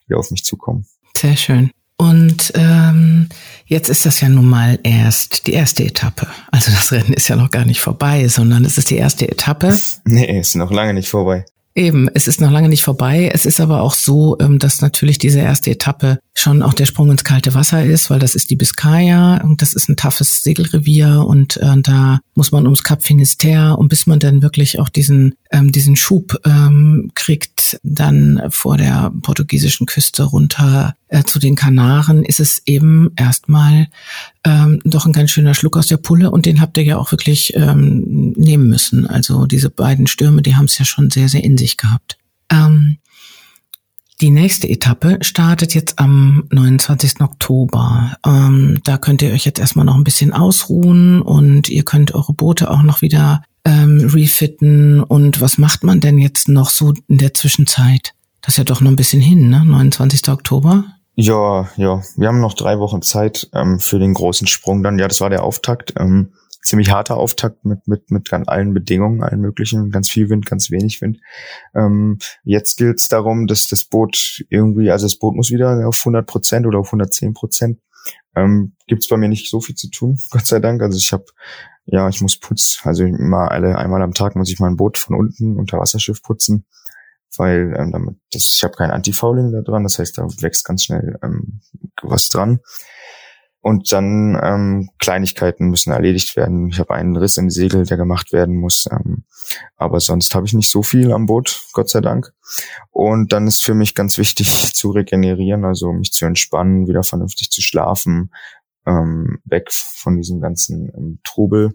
[0.09, 0.87] die auf mich zukommen.
[1.17, 1.71] Sehr schön.
[1.97, 3.29] Und ähm,
[3.67, 6.27] jetzt ist das ja nun mal erst die erste Etappe.
[6.51, 9.73] Also das Rennen ist ja noch gar nicht vorbei, sondern es ist die erste Etappe.
[10.05, 11.45] Nee, ist noch lange nicht vorbei.
[11.75, 13.31] Eben, es ist noch lange nicht vorbei.
[13.33, 17.11] Es ist aber auch so, ähm, dass natürlich diese erste Etappe schon auch der Sprung
[17.11, 21.25] ins kalte Wasser ist, weil das ist die Biscaya und das ist ein toughes Segelrevier
[21.27, 25.35] und äh, da muss man ums Cap Finisterre und bis man dann wirklich auch diesen
[25.51, 32.25] ähm, diesen Schub ähm, kriegt, dann vor der portugiesischen Küste runter äh, zu den Kanaren,
[32.25, 33.89] ist es eben erstmal
[34.85, 37.55] doch ein ganz schöner Schluck aus der Pulle und den habt ihr ja auch wirklich
[37.55, 39.07] nehmen müssen.
[39.07, 42.19] Also diese beiden Stürme, die haben es ja schon sehr, sehr in sich gehabt.
[42.51, 42.99] Ähm,
[44.21, 47.21] die nächste Etappe startet jetzt am 29.
[47.21, 48.17] Oktober.
[48.25, 52.33] Ähm, da könnt ihr euch jetzt erstmal noch ein bisschen ausruhen und ihr könnt eure
[52.33, 55.03] Boote auch noch wieder ähm, refitten.
[55.03, 58.15] Und was macht man denn jetzt noch so in der Zwischenzeit?
[58.43, 59.65] Das ist ja doch noch ein bisschen hin, ne?
[59.65, 60.29] 29.
[60.29, 60.85] Oktober.
[61.15, 62.03] Ja, ja.
[62.17, 64.99] Wir haben noch drei Wochen Zeit ähm, für den großen Sprung dann.
[64.99, 65.95] Ja, das war der Auftakt.
[65.99, 66.33] Ähm,
[66.63, 71.01] ziemlich harter Auftakt mit, mit, mit allen Bedingungen, allen möglichen, ganz viel Wind, ganz wenig
[71.01, 71.19] Wind.
[71.75, 76.01] Ähm, jetzt gilt es darum, dass das Boot irgendwie, also das Boot muss wieder auf
[76.01, 77.81] 100 Prozent oder auf 110 Prozent.
[78.35, 80.83] Ähm, Gibt bei mir nicht so viel zu tun, Gott sei Dank.
[80.83, 81.25] Also ich habe,
[81.85, 85.17] ja, ich muss putzen, also immer alle einmal am Tag muss ich mein Boot von
[85.17, 86.65] unten unter Wasserschiff putzen,
[87.37, 90.85] weil ähm, damit das, ich habe kein Antifouling da dran, das heißt, da wächst ganz
[90.85, 91.61] schnell ähm,
[92.03, 92.61] was dran.
[93.63, 96.69] Und dann ähm, Kleinigkeiten müssen erledigt werden.
[96.69, 98.87] Ich habe einen Riss im Segel, der gemacht werden muss.
[98.91, 99.25] Ähm,
[99.77, 102.33] aber sonst habe ich nicht so viel am Boot, Gott sei Dank.
[102.91, 107.51] Und dann ist für mich ganz wichtig zu regenerieren, also mich zu entspannen, wieder vernünftig
[107.51, 108.33] zu schlafen,
[108.85, 111.73] ähm, weg von diesem ganzen ähm, Trubel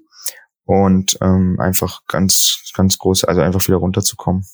[0.65, 4.45] und ähm, einfach ganz, ganz groß, also einfach wieder runterzukommen.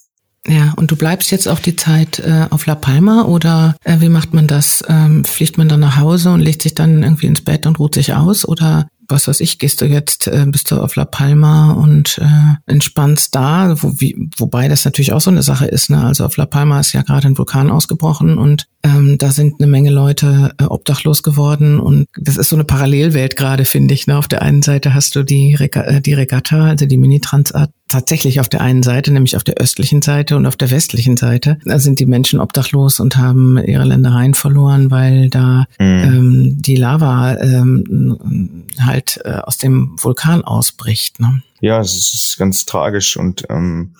[0.45, 4.09] Ja, und du bleibst jetzt auch die Zeit äh, auf La Palma oder äh, wie
[4.09, 4.83] macht man das?
[4.89, 7.95] Ähm, fliegt man dann nach Hause und legt sich dann irgendwie ins Bett und ruht
[7.95, 11.73] sich aus oder was weiß ich, gehst du jetzt, äh, bist du auf La Palma
[11.73, 15.89] und äh, entspannst da, wo, wie, wobei das natürlich auch so eine Sache ist.
[15.89, 16.03] Ne?
[16.03, 19.67] Also auf La Palma ist ja gerade ein Vulkan ausgebrochen und ähm, da sind eine
[19.67, 24.07] Menge Leute äh, obdachlos geworden und das ist so eine Parallelwelt gerade, finde ich.
[24.07, 24.17] Ne?
[24.17, 28.39] Auf der einen Seite hast du die, Rega äh, die Regatta, also die Mini-Transat, tatsächlich
[28.39, 31.77] auf der einen Seite, nämlich auf der östlichen Seite und auf der westlichen Seite, da
[31.77, 35.85] sind die Menschen obdachlos und haben ihre Ländereien verloren, weil da mhm.
[35.85, 41.19] ähm, die Lava ähm, halt äh, aus dem Vulkan ausbricht.
[41.19, 41.43] Ne?
[41.61, 43.95] Ja, es ist ganz tragisch und ähm,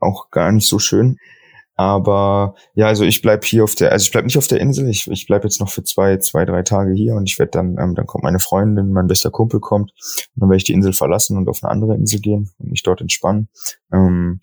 [0.00, 1.18] auch gar nicht so schön.
[1.74, 4.88] Aber ja, also ich bleib hier auf der, also ich bleib nicht auf der Insel,
[4.88, 7.78] ich, ich bleib jetzt noch für zwei, zwei, drei Tage hier und ich werde dann,
[7.78, 10.92] ähm, dann kommt meine Freundin, mein bester Kumpel kommt und dann werde ich die Insel
[10.92, 13.48] verlassen und auf eine andere Insel gehen und mich dort entspannen.
[13.92, 14.40] Ähm,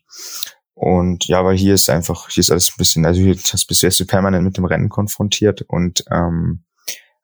[0.73, 3.99] und ja, weil hier ist einfach, hier ist alles ein bisschen, also hier hast, bist
[3.99, 6.63] du permanent mit dem Rennen konfrontiert und ähm,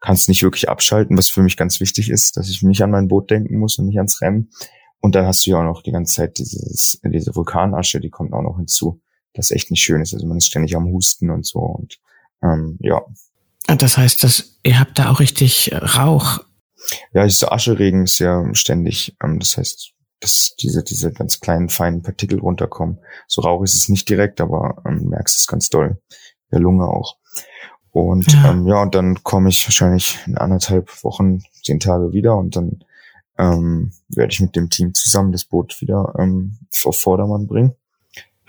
[0.06, 3.08] kannst nicht wirklich abschalten, was für mich ganz wichtig ist, dass ich nicht an mein
[3.08, 4.50] Boot denken muss und nicht ans Rennen.
[5.02, 8.34] Und dann hast du ja auch noch die ganze Zeit dieses, diese Vulkanasche, die kommt
[8.34, 9.02] auch noch hinzu
[9.36, 10.14] das echt nicht schön ist.
[10.14, 12.00] Also man ist ständig am Husten und so und
[12.42, 13.02] ähm, ja.
[13.68, 16.40] Das heißt, dass ihr habt da auch richtig Rauch.
[17.14, 19.16] Ja, so Ascheregen ist ja ständig.
[19.24, 23.00] Ähm, das heißt, dass diese, diese ganz kleinen, feinen Partikel runterkommen.
[23.28, 26.02] So Rauch ist es nicht direkt, aber ähm, merkst es ganz doll.
[26.52, 27.18] Der Lunge auch.
[27.96, 32.36] Und ja, ähm, ja und dann komme ich wahrscheinlich in anderthalb Wochen, zehn Tage wieder
[32.36, 32.84] und dann
[33.38, 37.74] ähm, werde ich mit dem Team zusammen das Boot wieder ähm, auf Vordermann bringen.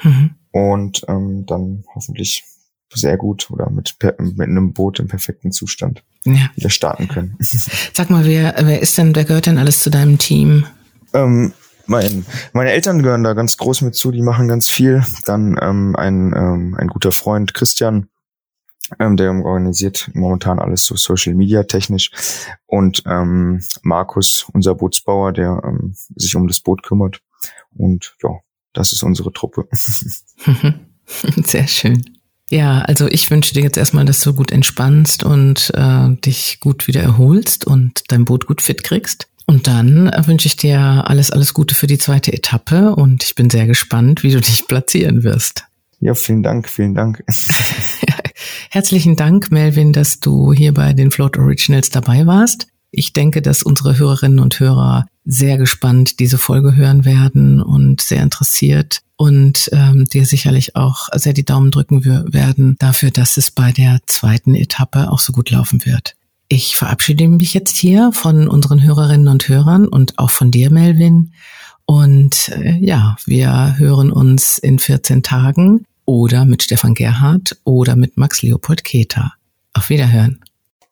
[0.03, 0.31] Mhm.
[0.51, 2.43] Und ähm, dann hoffentlich
[2.93, 6.51] sehr gut oder mit, mit einem Boot im perfekten Zustand ja.
[6.57, 7.37] wieder starten können.
[7.93, 10.67] Sag mal, wer, wer ist denn, wer gehört denn alles zu deinem Team?
[11.15, 11.53] Ähm,
[11.87, 15.05] mein, meine Eltern gehören da ganz groß mit zu, die machen ganz viel.
[15.25, 18.09] Dann ähm, ein, ähm, ein guter Freund Christian,
[18.99, 22.11] ähm, der organisiert momentan alles so Social Media technisch.
[22.67, 27.21] Und ähm, Markus, unser Bootsbauer, der ähm, sich um das Boot kümmert.
[27.77, 28.31] Und ja,
[28.73, 29.69] das ist unsere Truppe.
[31.45, 32.05] Sehr schön.
[32.49, 36.87] Ja, also ich wünsche dir jetzt erstmal, dass du gut entspannst und äh, dich gut
[36.87, 39.29] wieder erholst und dein Boot gut fit kriegst.
[39.47, 43.49] Und dann wünsche ich dir alles, alles Gute für die zweite Etappe und ich bin
[43.49, 45.65] sehr gespannt, wie du dich platzieren wirst.
[46.01, 47.25] Ja, vielen Dank, vielen Dank.
[48.71, 52.67] Herzlichen Dank, Melvin, dass du hier bei den Float Originals dabei warst.
[52.91, 58.23] Ich denke, dass unsere Hörerinnen und Hörer sehr gespannt diese Folge hören werden und sehr
[58.23, 63.73] interessiert und ähm, dir sicherlich auch sehr die Daumen drücken werden dafür, dass es bei
[63.73, 66.15] der zweiten Etappe auch so gut laufen wird.
[66.49, 71.33] Ich verabschiede mich jetzt hier von unseren Hörerinnen und Hörern und auch von dir, Melvin.
[71.87, 78.17] Und äh, ja, wir hören uns in 14 Tagen oder mit Stefan Gerhardt oder mit
[78.17, 79.33] Max Leopold Keter.
[79.73, 80.41] Auf Wiederhören.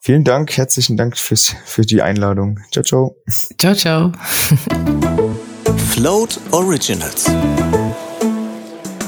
[0.01, 2.61] Vielen Dank, herzlichen Dank fürs, für die Einladung.
[2.71, 3.17] Ciao, ciao.
[3.59, 4.13] Ciao, ciao.
[5.89, 7.27] Float Originals.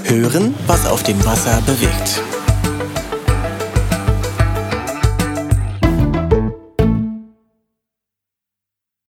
[0.04, 2.22] Hören, was auf dem Wasser bewegt.